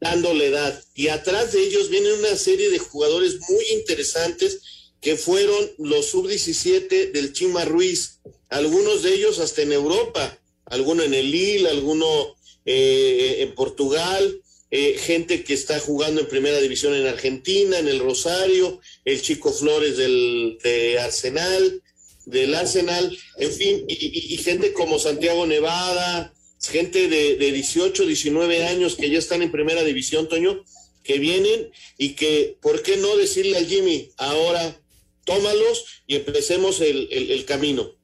[0.04, 0.84] dándole edad.
[0.94, 4.62] Y atrás de ellos viene una serie de jugadores muy interesantes
[5.02, 10.38] que fueron los sub-17 del Chima Ruiz, algunos de ellos hasta en Europa.
[10.66, 12.36] Alguno en el Lille, alguno
[12.66, 18.00] eh, en Portugal, eh, gente que está jugando en primera división en Argentina, en el
[18.00, 21.84] Rosario, el Chico Flores del de Arsenal,
[22.26, 26.34] del Arsenal, en fin, y, gente como Santiago Nevada,
[26.70, 30.64] gente de, de, 18, 19 años que ya están en primera división, Toño,
[31.04, 34.82] que vienen y que, ¿por qué no decirle al Jimmy, ahora
[35.26, 37.96] tómalos y empecemos el, el camino?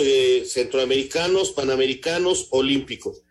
[0.00, 3.22] eh, centroamericanos, panamericanos, olímpicos.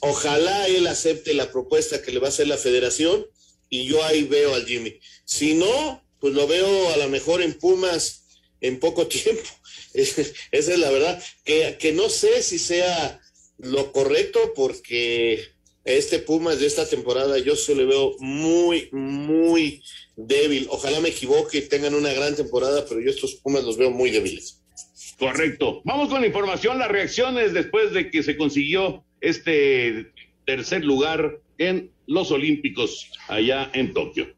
[0.00, 3.26] Ojalá él acepte la propuesta que le va a hacer la federación
[3.68, 5.00] y yo ahí veo al Jimmy.
[5.24, 8.24] Si no, pues lo veo a lo mejor en Pumas
[8.60, 9.48] en poco tiempo.
[9.94, 13.20] Esa es la verdad, que, que no sé si sea
[13.58, 15.40] lo correcto porque
[15.84, 19.82] este Pumas de esta temporada yo se le veo muy, muy
[20.16, 20.66] débil.
[20.70, 24.10] Ojalá me equivoque y tengan una gran temporada, pero yo estos Pumas los veo muy
[24.10, 24.62] débiles.
[25.18, 25.82] Correcto.
[25.84, 30.12] Vamos con la información, las reacciones después de que se consiguió este
[30.46, 34.34] tercer lugar en los Olímpicos allá en Tokio.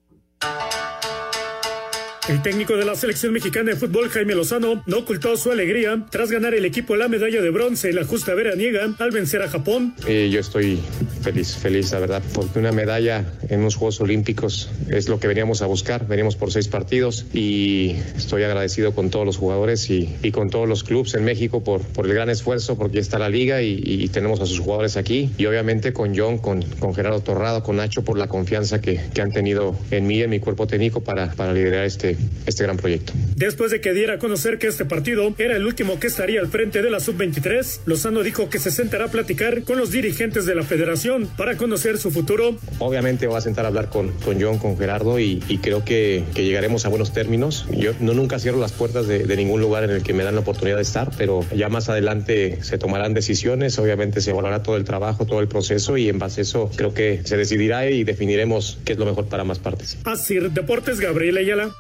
[2.26, 6.30] El técnico de la selección mexicana de fútbol, Jaime Lozano, no ocultó su alegría tras
[6.30, 9.94] ganar el equipo la medalla de bronce en la justa veraniega al vencer a Japón.
[10.06, 10.78] Eh, yo estoy
[11.20, 15.60] feliz, feliz, la verdad, porque una medalla en unos Juegos Olímpicos es lo que veníamos
[15.60, 16.06] a buscar.
[16.06, 20.66] Veníamos por seis partidos y estoy agradecido con todos los jugadores y, y con todos
[20.66, 24.08] los clubes en México por, por el gran esfuerzo, porque está la liga y, y,
[24.08, 25.30] tenemos a sus jugadores aquí.
[25.36, 29.20] Y obviamente con John, con, con Gerardo Torrado, con Nacho, por la confianza que, que
[29.20, 32.13] han tenido en mí, en mi cuerpo técnico para, para liderar este
[32.46, 33.12] este, gran proyecto.
[33.36, 36.48] Después de que diera a conocer que este partido era el último que estaría al
[36.48, 40.54] frente de la sub-23, Lozano dijo que se sentará a platicar con los dirigentes de
[40.54, 42.56] la federación para conocer su futuro.
[42.78, 46.84] Obviamente va a sentar a hablar con, con John, con Gerardo y, creo que, llegaremos
[46.84, 47.66] a buenos términos.
[47.70, 50.42] Yo no nunca cierro las puertas de, ningún lugar en el que me dan la
[50.42, 54.84] oportunidad de estar, pero ya más adelante se tomarán decisiones, obviamente se evaluará todo el
[54.84, 58.78] trabajo, todo el proceso y en base a eso creo que se decidirá y definiremos
[58.84, 59.98] qué es lo mejor para más partes.
[60.04, 61.74] Así, Deportes Gabriel Ayala.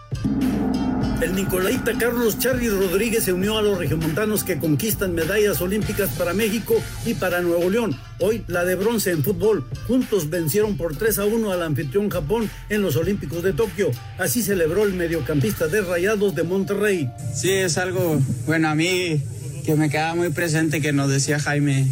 [1.24, 6.34] El Nicolaita Carlos Charly Rodríguez se unió a los regiomontanos que conquistan medallas olímpicas para
[6.34, 6.74] México
[7.06, 7.96] y para Nuevo León.
[8.20, 9.64] Hoy la de bronce en fútbol.
[9.86, 13.90] Juntos vencieron por 3 a 1 al anfitrión Japón en los Olímpicos de Tokio.
[14.18, 17.10] Así celebró el mediocampista de Rayados de Monterrey.
[17.34, 19.22] Sí, es algo, bueno, a mí
[19.64, 21.86] que me queda muy presente que nos decía Jaime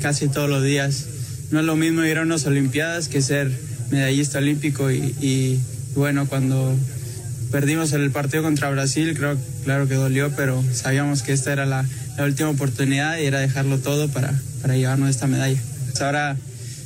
[0.00, 1.06] casi todos los días.
[1.52, 3.52] No es lo mismo ir a unas Olimpiadas que ser
[3.90, 5.60] medallista olímpico y
[5.94, 6.74] bueno, cuando
[7.52, 11.84] perdimos el partido contra Brasil, creo claro que dolió, pero sabíamos que esta era la,
[12.18, 14.32] última oportunidad y era dejarlo todo para,
[14.62, 15.60] para llevarnos esta medalla.
[15.86, 16.36] Pues ahora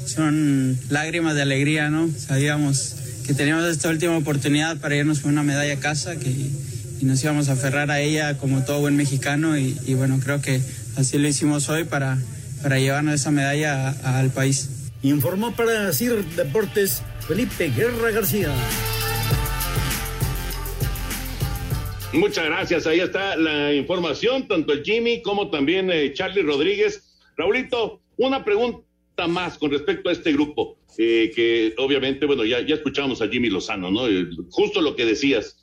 [0.07, 2.11] son lágrimas de alegría, ¿no?
[2.19, 2.97] Sabíamos
[3.27, 7.23] que teníamos esta última oportunidad para irnos con una medalla a casa que, y nos
[7.23, 10.61] íbamos a aferrar a ella como todo buen mexicano y, bueno, creo que
[10.97, 12.19] así lo hicimos hoy para,
[12.63, 14.69] para llevarnos esa medalla al país.
[15.03, 18.51] Informó para CIR Deportes Felipe Guerra García.
[22.13, 22.87] Muchas gracias.
[22.87, 27.19] Ahí está la información, tanto el Jimmy como también eh, Charlie Rodríguez.
[27.37, 28.85] Raulito, una pregunta
[29.29, 33.51] más con respecto a este grupo, eh, que obviamente, bueno, ya, ya escuchamos a Jimmy
[33.51, 34.09] Lozano, ¿no?
[34.09, 35.59] Eh, justo lo que decías,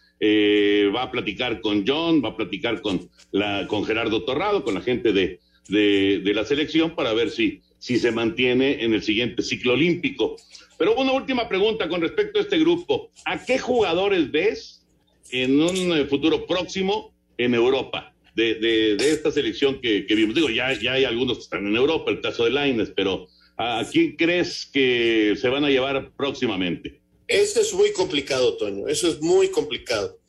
[0.95, 4.81] va a platicar con John, va a platicar con, la, con Gerardo Torrado, con la
[4.81, 9.41] gente de, de, de la selección para ver si, si se mantiene en el siguiente
[9.41, 10.37] ciclo olímpico.
[10.77, 13.11] Pero una última pregunta con respecto a este grupo.
[13.25, 14.82] ¿A qué jugadores ves
[15.31, 20.35] en un eh, futuro próximo en Europa de, esta selección que, que, vimos?
[20.35, 23.85] Digo, ya, ya hay algunos que están en Europa, el caso de Laines, pero ¿a
[23.91, 26.99] quién crees que se van a llevar próximamente?
[27.27, 28.87] Eso es muy complicado, Toño.
[28.87, 30.19] Eso es muy complicado.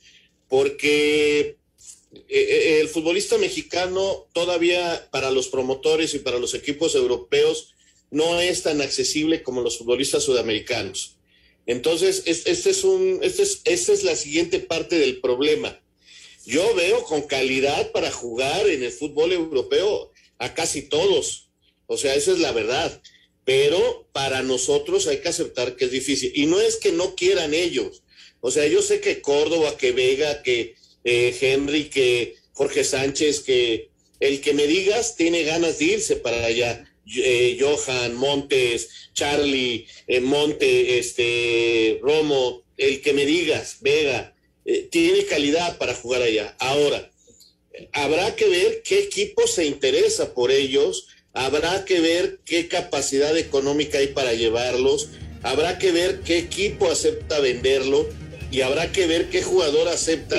[0.49, 7.75] Porque eh, eh, el futbolista mexicano todavía para los promotores y para los equipos europeos
[8.11, 11.14] no es tan accesible como los futbolistas sudamericanos.
[11.67, 15.81] Entonces, este es un, este es, esta es la siguiente parte del problema.
[16.47, 21.49] Yo veo con calidad para jugar en el fútbol europeo a casi todos.
[21.87, 23.01] O sea, esa es la verdad.
[23.45, 26.33] Pero para nosotros hay que aceptar que es difícil.
[26.35, 28.03] Y no es que no quieran ellos.
[28.41, 33.91] O sea, yo sé que Córdoba, que Vega, que eh, Henry, que Jorge Sánchez, que
[34.21, 40.21] el que me digas tiene ganas de irse para allá eh, Johan, Montes, Charlie, eh,
[40.21, 44.35] Monte, este, Romo, el que me digas, Vega,
[44.65, 46.57] eh, tiene calidad para jugar allá.
[46.59, 47.11] Ahora,
[47.93, 53.99] habrá que ver qué equipo se interesa por ellos, habrá que ver qué capacidad económica
[53.99, 55.11] hay para llevarlos,
[55.43, 58.09] habrá que ver qué equipo acepta venderlo
[58.51, 60.37] y habrá que ver qué jugador acepta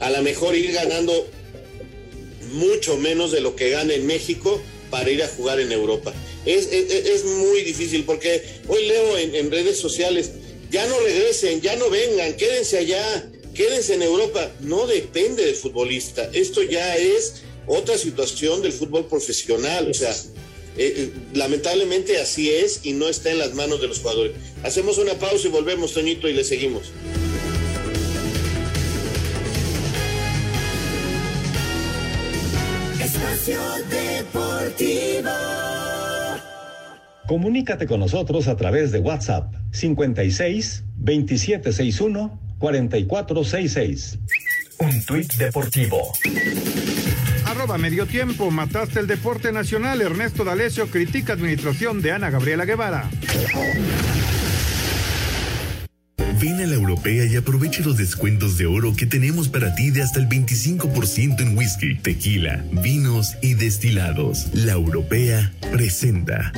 [0.00, 1.26] a lo mejor ir ganando
[2.52, 4.60] mucho menos de lo que gana en México
[4.90, 6.12] para ir a jugar en Europa.
[6.44, 10.30] Es, es, muy difícil porque hoy leo en, redes sociales,
[10.70, 14.50] ya no regresen, ya no vengan, quédense allá, quédense en Europa.
[14.60, 20.12] No depende del futbolista, esto ya es otra situación del fútbol profesional, o sea,
[20.78, 24.32] eh, eh, lamentablemente así es y no está en las manos de los jugadores.
[24.62, 26.92] Hacemos una pausa y volvemos, Toñito, y le seguimos.
[33.90, 35.30] Deportivo.
[37.26, 44.18] Comunícate con nosotros a través de WhatsApp 56 2761 4466.
[44.78, 46.12] Un tuit deportivo.
[47.46, 50.02] Arroba medio tiempo, mataste el deporte nacional.
[50.02, 53.08] Ernesto D'Alessio critica administración de Ana Gabriela Guevara.
[56.40, 60.02] Ven a la europea y aproveche los descuentos de oro que tenemos para ti de
[60.02, 64.48] hasta el 25% en whisky, tequila, vinos y destilados.
[64.52, 66.52] La europea presenta.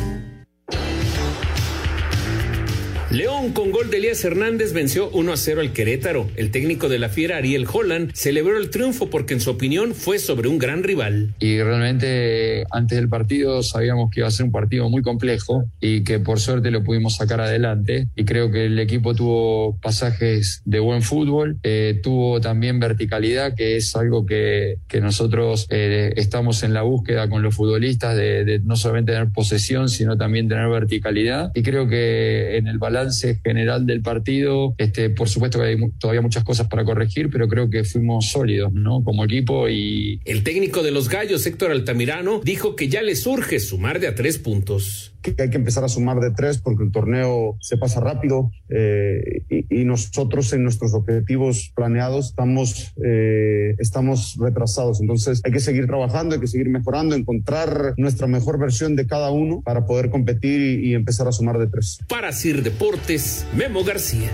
[3.10, 6.28] León con gol de Elías Hernández venció 1 a 0 al Querétaro.
[6.36, 10.18] El técnico de la Fiera, Ariel Holland, celebró el triunfo porque en su opinión fue
[10.18, 11.34] sobre un gran rival.
[11.38, 16.04] Y realmente antes del partido sabíamos que iba a ser un partido muy complejo y
[16.04, 18.08] que por suerte lo pudimos sacar adelante.
[18.14, 23.76] Y creo que el equipo tuvo pasajes de buen fútbol, eh, tuvo también verticalidad, que
[23.76, 28.76] es algo que, que nosotros eh, estamos en la búsqueda con los futbolistas de, no
[28.76, 31.52] solamente tener posesión, sino también tener verticalidad.
[31.54, 32.97] Y creo que en el balance
[33.44, 34.74] general del partido.
[34.78, 38.72] Este, por supuesto que hay todavía muchas cosas para corregir, pero creo que fuimos sólidos,
[38.72, 39.02] ¿no?
[39.02, 40.20] Como equipo y.
[40.24, 44.14] El técnico de los Gallos, Héctor Altamirano, dijo que ya le surge sumar de a
[44.14, 48.00] tres puntos que hay que empezar a sumar de tres porque el torneo se pasa
[48.00, 55.00] rápido eh, y, y, nosotros en nuestros objetivos planeados estamos, eh, estamos retrasados.
[55.00, 59.30] Entonces hay que seguir trabajando, hay que seguir mejorando, encontrar nuestra mejor versión de cada
[59.30, 61.98] uno para poder competir y, y empezar a sumar de tres.
[62.08, 64.30] Para Sir Deportes, Memo García.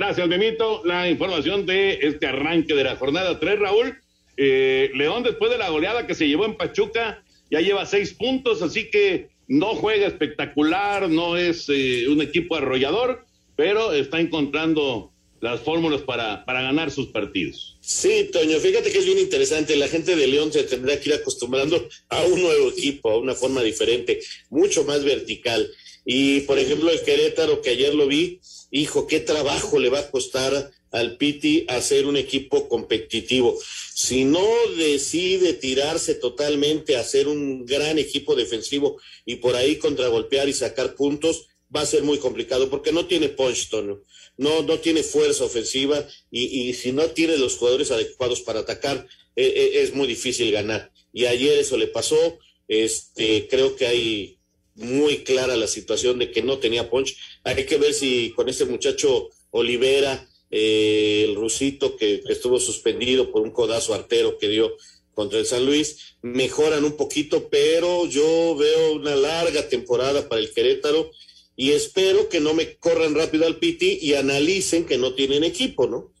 [0.00, 0.80] Gracias, Memito.
[0.86, 3.98] La información de este arranque de la jornada 3, Raúl.
[4.38, 8.62] Eh, León, después de la goleada que se llevó en Pachuca, ya lleva seis puntos,
[8.62, 13.24] así que no juega espectacular, no es eh, un equipo arrollador,
[13.56, 17.78] pero está encontrando las fórmulas para, para ganar sus partidos.
[17.80, 19.74] Sí, Toño, fíjate que es bien interesante.
[19.74, 23.34] La gente de León se tendrá que ir acostumbrando a un nuevo equipo, a una
[23.34, 24.20] forma diferente,
[24.50, 25.68] mucho más vertical.
[26.04, 28.40] Y por ejemplo, el Querétaro, que ayer lo vi,
[28.70, 33.58] hijo, qué trabajo le va a costar al Piti hacer un equipo competitivo.
[33.94, 34.44] Si no
[34.76, 40.94] decide tirarse totalmente a hacer un gran equipo defensivo y por ahí contragolpear y sacar
[40.94, 44.02] puntos, va a ser muy complicado porque no tiene punch, Tono.
[44.36, 49.06] No, no tiene fuerza ofensiva y, y si no tiene los jugadores adecuados para atacar,
[49.36, 50.90] eh, eh, es muy difícil ganar.
[51.12, 52.38] Y ayer eso le pasó.
[52.66, 54.38] Este, creo que hay
[54.74, 57.16] muy clara la situación de que no tenía punch.
[57.44, 63.42] Hay que ver si con este muchacho Olivera eh, el rusito que, estuvo suspendido por
[63.42, 64.72] un codazo artero que dio
[65.14, 70.52] contra el San Luis, mejoran un poquito, pero yo veo una larga temporada para el
[70.52, 71.10] Querétaro
[71.56, 75.86] y espero que no me corran rápido al Piti y analicen que no tienen equipo,
[75.86, 76.12] ¿no?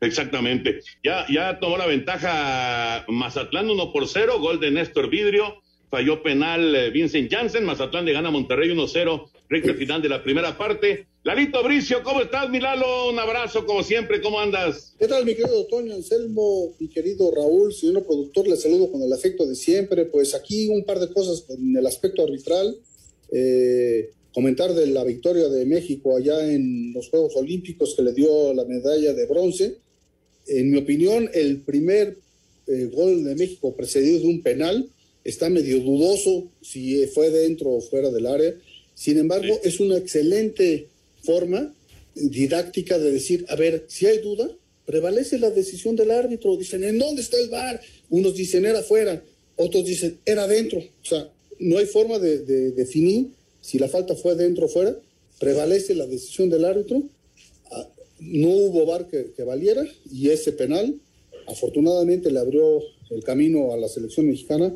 [0.00, 0.80] Exactamente.
[1.02, 6.74] Ya, ya tomó la ventaja Mazatlán 1 por 0, gol de Néstor Vidrio, falló penal
[6.74, 11.06] eh, Vincent Janssen, Mazatlán le gana a Monterrey 1-0, recta final de la primera parte.
[11.24, 13.08] Lalito Bricio, ¿cómo estás, mi Lalo?
[13.08, 14.92] Un abrazo como siempre, ¿cómo andas?
[14.98, 18.48] ¿Qué tal, mi querido Toño Anselmo, mi querido Raúl, señor productor?
[18.48, 20.06] Les saludo con el afecto de siempre.
[20.06, 22.76] Pues aquí un par de cosas en el aspecto arbitral.
[23.30, 28.52] Eh, comentar de la victoria de México allá en los Juegos Olímpicos que le dio
[28.52, 29.76] la medalla de bronce.
[30.48, 32.18] En mi opinión, el primer
[32.66, 34.88] eh, gol de México precedido de un penal
[35.22, 38.56] está medio dudoso si fue dentro o fuera del área.
[38.92, 40.88] Sin embargo, es una excelente
[41.22, 41.74] forma
[42.14, 44.50] didáctica de decir, a ver, si hay duda,
[44.84, 46.56] prevalece la decisión del árbitro.
[46.56, 47.80] Dicen, ¿en dónde está el bar?
[48.10, 49.22] Unos dicen, era afuera,
[49.56, 50.78] otros dicen, era adentro.
[50.78, 53.28] O sea, no hay forma de, de definir
[53.60, 54.96] si la falta fue dentro o fuera.
[55.38, 57.02] Prevalece la decisión del árbitro.
[57.70, 57.88] Ah,
[58.20, 61.00] No hubo bar que, que valiera y ese penal,
[61.46, 64.74] afortunadamente, le abrió el camino a la selección mexicana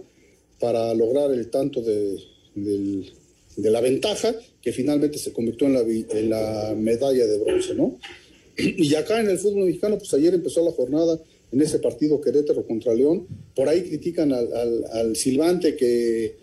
[0.59, 2.19] para lograr el tanto de,
[2.55, 3.11] del-
[3.57, 7.99] de la ventaja que finalmente se convirtió en la, medalla de bronce, ¿no?
[8.57, 11.21] Y acá en el fútbol mexicano, pues ayer empezó la jornada
[11.53, 13.27] en ese partido Querétaro contra León.
[13.55, 16.37] Por ahí critican al, Silvante que,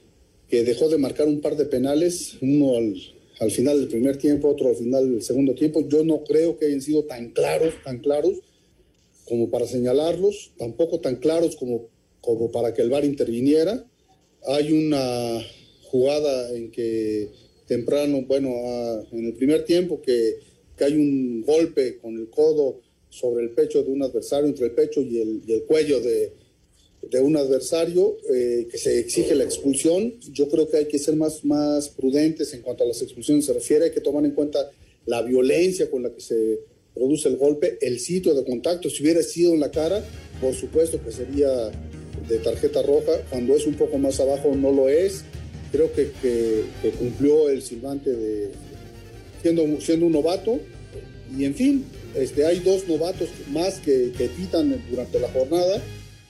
[0.47, 2.95] que dejó de marcar un par de penales, uno al,
[3.39, 5.87] al final del primer tiempo, otro al final del segundo tiempo.
[5.87, 8.39] Yo no creo que hayan sido tan claros, tan claros
[9.25, 11.87] como para señalarlos, tampoco tan claros como,
[12.21, 13.85] como para que el VAR interviniera.
[14.45, 15.41] Hay una
[15.93, 17.29] jugada en que
[17.67, 20.39] temprano, bueno, ah, en el primer tiempo que,
[20.75, 24.71] que hay un golpe con el codo sobre el pecho de un adversario, entre el
[24.71, 26.31] pecho y el, y el cuello de,
[27.11, 30.15] de un adversario, eh, que se exige la expulsión.
[30.31, 33.53] Yo creo que hay que ser más, más prudentes en cuanto a las expulsiones se
[33.53, 34.71] refiere, hay que tomar en cuenta
[35.05, 36.59] la violencia con la que se
[36.95, 40.03] produce el golpe, el sitio de contacto, si hubiera sido en la cara,
[40.41, 41.69] por supuesto que sería
[42.27, 45.23] de tarjeta roja, cuando es un poco más abajo no lo es,
[45.73, 46.11] creo que,
[46.99, 48.51] cumplió el silbante de
[49.41, 50.59] siendo, siendo un novato,
[51.35, 51.83] y en fin,
[52.15, 55.81] este, hay dos novatos más que, que pitan durante la jornada,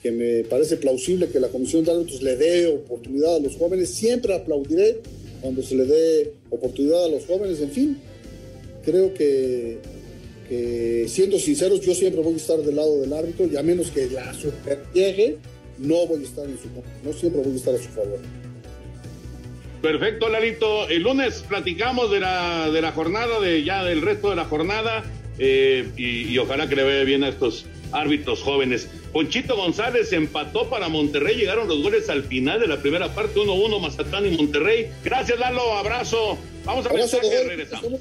[0.02, 3.90] que me parece plausible que la comisión de árbitros le dé oportunidad a los jóvenes,
[3.90, 5.00] siempre aplaudiré
[5.42, 7.98] cuando se le dé oportunidad a los jóvenes, en fin,
[8.82, 9.78] creo que,
[11.06, 14.08] siendo sinceros, yo siempre voy a estar del lado del árbitro y a menos que
[14.08, 15.36] la super llegue,
[15.78, 16.68] no voy a estar en su
[17.04, 18.20] no siempre voy a estar a su favor.
[19.84, 20.88] Perfecto, Lalito.
[20.88, 25.04] El lunes platicamos de la, de la jornada, de ya del resto de la jornada,
[25.38, 28.88] eh, y, y ojalá que le vaya bien a estos árbitros jóvenes.
[29.12, 33.78] Ponchito González empató para Monterrey, llegaron los goles al final de la primera parte, 1-1
[33.78, 34.90] Mazatlán y Monterrey.
[35.04, 36.38] Gracias, Lalo, abrazo.
[36.64, 38.00] Vamos a Abrazo, mensaje, regresamos.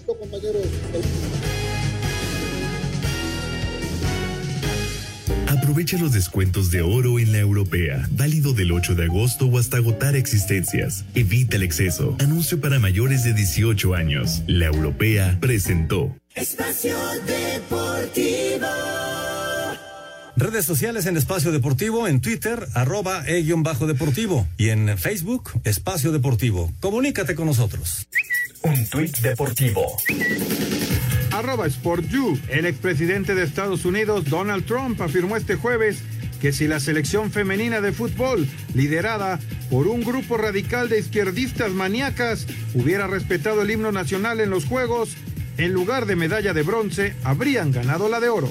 [5.64, 9.78] Aprovecha los descuentos de oro en la europea, válido del 8 de agosto o hasta
[9.78, 11.06] agotar existencias.
[11.16, 12.18] Evita el exceso.
[12.20, 14.44] Anuncio para mayores de 18 años.
[14.46, 16.18] La europea presentó.
[16.36, 18.68] Espacio Deportivo.
[20.36, 26.74] Redes sociales en Espacio Deportivo, en Twitter, arroba e-bajo deportivo y en Facebook, Espacio Deportivo.
[26.82, 28.06] Comunícate con nosotros.
[28.64, 29.96] Un tuit deportivo.
[32.48, 36.02] El expresidente de Estados Unidos, Donald Trump, afirmó este jueves
[36.40, 39.40] que si la selección femenina de fútbol, liderada
[39.70, 45.16] por un grupo radical de izquierdistas maníacas, hubiera respetado el himno nacional en los Juegos,
[45.58, 48.50] en lugar de medalla de bronce, habrían ganado la de oro.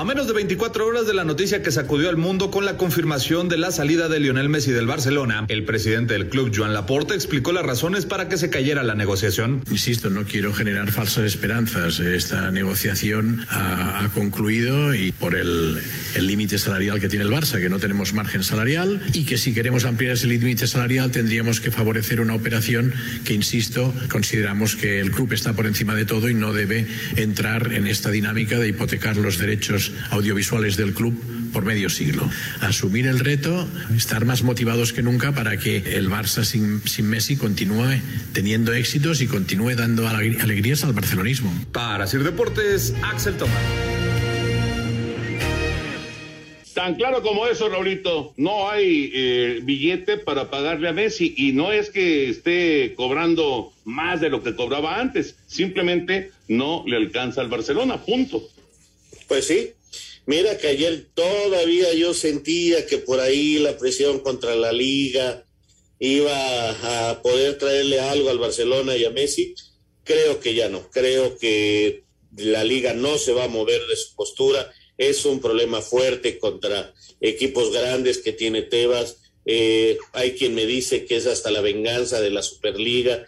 [0.00, 3.50] A menos de 24 horas de la noticia que sacudió al mundo con la confirmación
[3.50, 7.52] de la salida de Lionel Messi del Barcelona, el presidente del club, Joan Laporta, explicó
[7.52, 9.62] las razones para que se cayera la negociación.
[9.70, 12.00] Insisto, no quiero generar falsas esperanzas.
[12.00, 15.78] Esta negociación ha, ha concluido y por el
[16.18, 19.84] límite salarial que tiene el Barça, que no tenemos margen salarial y que si queremos
[19.84, 22.94] ampliar ese límite salarial tendríamos que favorecer una operación
[23.26, 26.86] que, insisto, consideramos que el club está por encima de todo y no debe
[27.16, 31.14] entrar en esta dinámica de hipotecar los derechos audiovisuales del club
[31.52, 32.28] por medio siglo.
[32.60, 33.66] Asumir el reto,
[33.96, 38.00] estar más motivados que nunca para que el Barça sin, sin Messi continúe
[38.32, 41.52] teniendo éxitos y continúe dando alegr- alegrías al barcelonismo.
[41.72, 43.56] Para Sir Deportes, Axel Tomás.
[46.72, 51.72] Tan claro como eso, Raulito, no hay eh, billete para pagarle a Messi y no
[51.72, 57.48] es que esté cobrando más de lo que cobraba antes, simplemente no le alcanza al
[57.48, 58.40] Barcelona, punto.
[59.26, 59.70] Pues sí,
[60.30, 65.44] mira que ayer todavía yo sentía que por ahí la presión contra la liga
[65.98, 69.56] iba a poder traerle algo al Barcelona y a Messi,
[70.04, 72.04] creo que ya no, creo que
[72.36, 76.94] la liga no se va a mover de su postura es un problema fuerte contra
[77.20, 79.16] equipos grandes que tiene Tebas.
[79.46, 83.24] Eh, hay quien me dice que es hasta la venganza de la Superliga.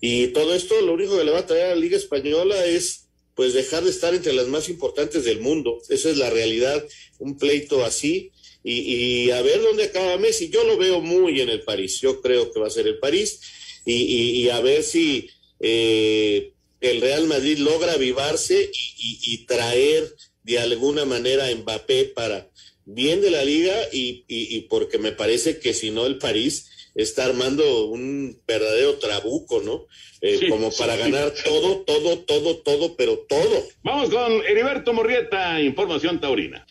[0.00, 3.05] Y todo esto lo único que le va a traer a la Liga Española es
[3.36, 5.80] pues dejar de estar entre las más importantes del mundo.
[5.88, 6.84] Esa es la realidad,
[7.20, 8.32] un pleito así.
[8.64, 10.48] Y, a ver dónde acaba Messi.
[10.48, 12.00] Yo lo veo muy en el París.
[12.00, 13.40] Yo creo que va a ser el París.
[13.84, 15.30] Y, a ver si
[15.60, 20.12] eh, el Real Madrid logra avivarse y traer
[20.42, 22.50] de alguna manera Mbappé para
[22.86, 27.86] bien de la liga y, porque me parece que si no el París está armando
[27.86, 29.86] un verdadero trabuco, ¿no?
[30.22, 33.64] Eh, como para ganar todo, todo, todo, todo, pero todo.
[33.84, 36.66] Vamos con Heriberto Morrieta, Información Taurina.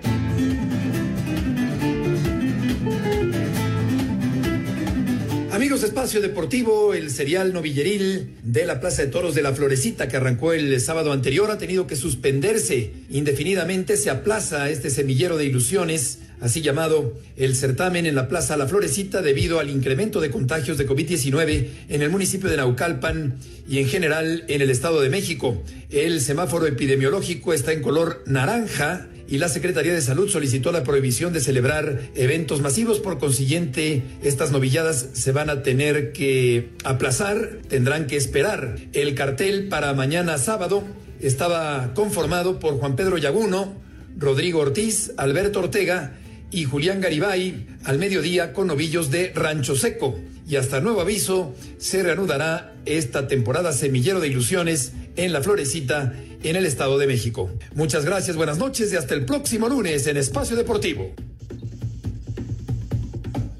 [5.51, 10.09] Amigos de Espacio Deportivo, el serial novilleril de la Plaza de Toros de la Florecita
[10.09, 13.95] que arrancó el sábado anterior ha tenido que suspenderse indefinidamente.
[13.95, 19.21] Se aplaza este semillero de ilusiones, así llamado el certamen en la Plaza La Florecita
[19.21, 23.35] debido al incremento de contagios de COVID-19 en el municipio de Naucalpan
[23.67, 25.61] y en general en el Estado de México.
[25.89, 31.33] El semáforo epidemiológico está en color naranja y la Secretaría de Salud solicitó la prohibición
[31.33, 32.99] de celebrar eventos masivos.
[32.99, 38.75] Por consiguiente, estas novilladas se van a tener que aplazar, tendrán que esperar.
[38.93, 40.83] El cartel para mañana sábado
[41.19, 43.73] estaba conformado por Juan Pedro Yaguno,
[44.17, 46.19] Rodrigo Ortiz, Alberto Ortega
[46.51, 50.19] y Julián Garibay al mediodía con novillos de Rancho Seco.
[50.47, 56.55] Y hasta nuevo aviso, se reanudará esta temporada Semillero de Ilusiones en La Florecita en
[56.55, 57.49] el Estado de México.
[57.73, 61.11] Muchas gracias, buenas noches y hasta el próximo lunes en Espacio Deportivo.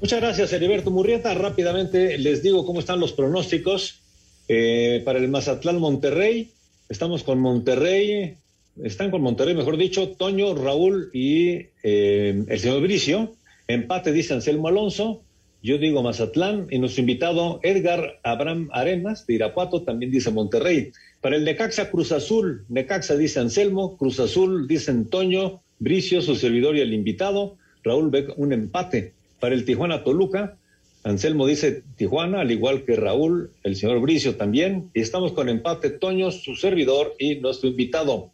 [0.00, 1.34] Muchas gracias, Heriberto Murrieta.
[1.34, 4.02] Rápidamente les digo cómo están los pronósticos
[4.46, 6.52] eh, para el Mazatlán Monterrey.
[6.88, 8.36] Estamos con Monterrey,
[8.82, 13.34] están con Monterrey, mejor dicho, Toño, Raúl y eh, el señor Bricio.
[13.68, 15.22] Empate, dice Anselmo Alonso.
[15.62, 20.92] Yo digo Mazatlán y nuestro invitado Edgar Abraham Arenas de Irapuato también dice Monterrey.
[21.20, 26.76] Para el Necaxa Cruz Azul, Necaxa dice Anselmo, Cruz Azul dice Antonio, Bricio, su servidor
[26.76, 27.56] y el invitado.
[27.82, 29.14] Raúl ve un empate.
[29.40, 30.56] Para el Tijuana Toluca,
[31.02, 34.90] Anselmo dice Tijuana, al igual que Raúl, el señor Bricio también.
[34.94, 38.30] Y estamos con empate Toño, su servidor y nuestro invitado.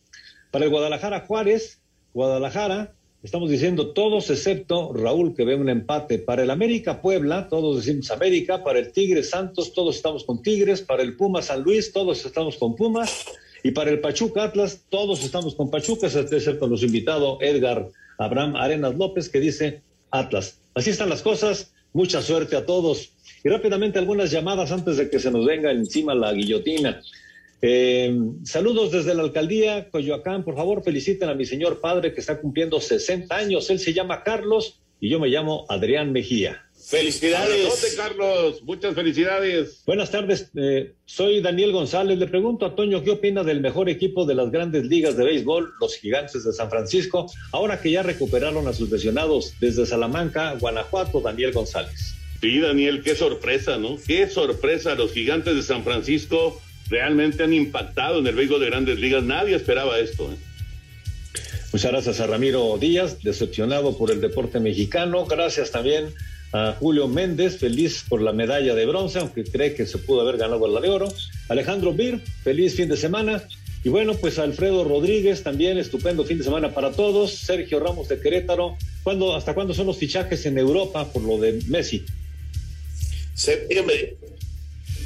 [0.53, 1.80] Para el Guadalajara Juárez,
[2.14, 6.18] Guadalajara, Estamos diciendo todos excepto Raúl que ve un empate.
[6.18, 8.64] Para el América Puebla, todos decimos América.
[8.64, 10.82] Para el Tigre Santos, todos estamos con Tigres.
[10.82, 13.24] Para el Puma San Luis, todos estamos con Pumas.
[13.62, 18.96] Y para el Pachuca Atlas, todos estamos con Pachuca, excepto los invitados Edgar Abraham Arenas
[18.96, 20.59] López que dice Atlas.
[20.74, 21.72] Así están las cosas.
[21.92, 23.12] Mucha suerte a todos.
[23.44, 27.00] Y rápidamente algunas llamadas antes de que se nos venga encima la guillotina.
[27.64, 30.44] Eh, saludos desde la alcaldía Coyoacán.
[30.44, 33.70] Por favor, feliciten a mi señor padre que está cumpliendo 60 años.
[33.70, 36.64] Él se llama Carlos y yo me llamo Adrián Mejía.
[36.84, 37.94] Felicidades.
[37.96, 38.62] Carlos.
[38.64, 39.84] Muchas felicidades.
[39.86, 40.50] Buenas tardes.
[40.56, 42.18] Eh, soy Daniel González.
[42.18, 45.74] Le pregunto a Toño qué opina del mejor equipo de las grandes ligas de béisbol,
[45.80, 51.20] los Gigantes de San Francisco, ahora que ya recuperaron a sus lesionados desde Salamanca, Guanajuato,
[51.20, 52.16] Daniel González.
[52.40, 53.96] Sí, Daniel, qué sorpresa, ¿no?
[54.04, 56.60] Qué sorpresa los Gigantes de San Francisco
[56.93, 59.24] realmente han impactado en el béisbol de grandes ligas.
[59.24, 60.30] Nadie esperaba esto.
[60.30, 60.36] ¿eh?
[61.72, 65.24] Muchas gracias a Ramiro Díaz, decepcionado por el deporte mexicano.
[65.24, 66.09] Gracias también
[66.53, 70.36] a Julio Méndez, feliz por la medalla de bronce, aunque cree que se pudo haber
[70.36, 71.09] ganado la de oro.
[71.49, 73.43] Alejandro Bir, feliz fin de semana.
[73.84, 77.32] Y bueno, pues Alfredo Rodríguez también, estupendo fin de semana para todos.
[77.32, 78.76] Sergio Ramos de Querétaro.
[79.03, 82.05] ¿Cuándo, ¿Hasta cuándo son los fichajes en Europa por lo de Messi?
[83.32, 84.18] Septiembre.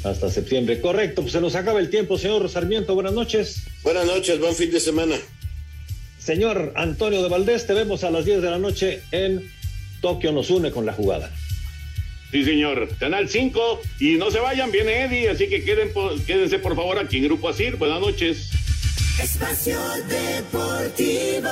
[0.07, 0.79] Hasta septiembre.
[0.81, 2.95] Correcto, pues se nos acaba el tiempo, señor Sarmiento.
[2.95, 3.63] Buenas noches.
[3.83, 5.15] Buenas noches, buen fin de semana.
[6.19, 9.49] Señor Antonio de Valdés, te vemos a las 10 de la noche en
[10.01, 11.31] Tokio nos une con la jugada.
[12.31, 12.89] Sí, señor.
[12.99, 13.81] Canal 5.
[13.99, 15.91] Y no se vayan, viene Eddie, así que queden,
[16.25, 17.77] quédense por favor aquí en Grupo Asir.
[17.77, 18.49] Buenas noches.
[19.21, 19.79] Espacio
[20.09, 21.49] Deportivo.